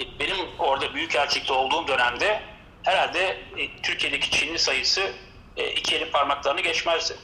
[0.00, 2.40] E, Benim orada büyükelçilikte olduğum dönemde
[2.82, 3.20] herhalde
[3.58, 5.12] e, Türkiye'deki Çinli sayısı
[5.56, 7.14] e, iki elin parmaklarını geçmezdi.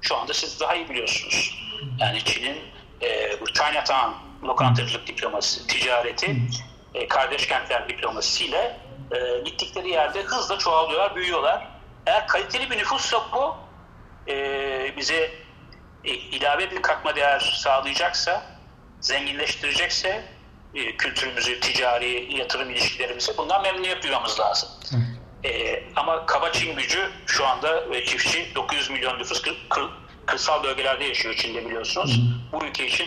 [0.00, 1.54] Şu anda siz daha iyi biliyorsunuz.
[1.98, 2.58] Yani Çin'in
[3.02, 4.10] e, bu Chinatown
[4.42, 6.36] lokantacılık diploması, ticareti,
[6.94, 8.76] e, kardeş kentler diplomasisiyle
[9.12, 11.68] e, gittikleri yerde hızla çoğalıyorlar, büyüyorlar.
[12.06, 13.56] Eğer kaliteli bir nüfussa bu
[14.28, 15.30] e, bize
[16.04, 18.42] e, ilave bir katma değer sağlayacaksa,
[19.00, 20.24] zenginleştirecekse
[20.74, 24.68] e, kültürümüzü, ticari yatırım ilişkilerimizi bundan memnuniyet duymamız lazım.
[25.44, 29.84] E, ama kaba Çin gücü şu anda ve çiftçi 900 milyon nüfus kır, kır,
[30.26, 32.20] kırsal bölgelerde yaşıyor Çin'de biliyorsunuz.
[32.52, 33.06] Bu ülke için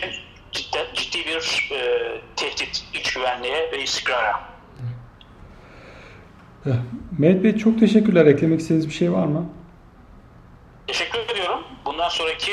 [0.52, 4.53] ciddi, ciddi bir e, tehdit iç güvenliğe ve istikrara.
[7.18, 8.26] Mehmet Bey çok teşekkürler.
[8.26, 9.44] Eklemek istediğiniz bir şey var mı?
[10.86, 11.60] Teşekkür ediyorum.
[11.86, 12.52] Bundan sonraki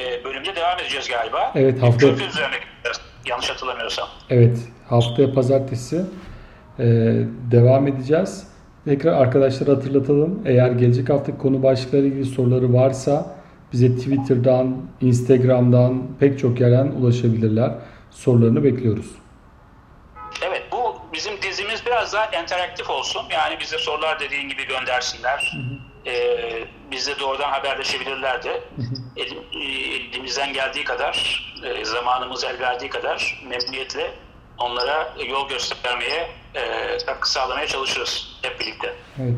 [0.00, 1.52] e, bölümde devam edeceğiz galiba.
[1.54, 2.54] Evet, hafta- Körfez üzerine
[3.28, 4.08] yanlış hatırlamıyorsam.
[4.30, 6.04] Evet, haftaya pazartesi
[6.78, 6.84] e,
[7.50, 8.46] devam edeceğiz.
[8.84, 10.42] Tekrar arkadaşlara hatırlatalım.
[10.44, 13.36] Eğer gelecek hafta konu başlıkları ilgili soruları varsa
[13.72, 17.74] bize Twitter'dan, Instagram'dan pek çok yerden ulaşabilirler.
[18.10, 19.10] Sorularını bekliyoruz.
[22.04, 23.22] Biraz daha interaktif olsun.
[23.30, 25.58] Yani bize sorular dediğin gibi göndersinler.
[26.06, 28.62] Ee, bizle doğrudan haberleşebilirler de.
[29.16, 29.58] Elim, e,
[29.94, 34.14] elimizden geldiği kadar, e, zamanımız el verdiği kadar memnuniyetle
[34.58, 38.94] onlara yol göstermeye, e, katkı sağlamaya çalışırız hep birlikte.
[39.22, 39.34] Evet.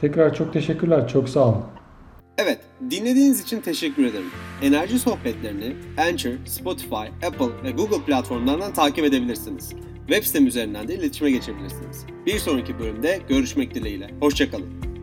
[0.00, 1.08] Tekrar çok teşekkürler.
[1.08, 1.64] Çok sağ olun.
[2.38, 2.60] Evet,
[2.90, 4.30] dinlediğiniz için teşekkür ederim.
[4.62, 9.72] Enerji sohbetlerini Anchor, Spotify, Apple ve Google platformlarından takip edebilirsiniz.
[10.08, 12.06] Web sitem üzerinden de iletişime geçebilirsiniz.
[12.26, 14.10] Bir sonraki bölümde görüşmek dileğiyle.
[14.20, 14.95] Hoşçakalın.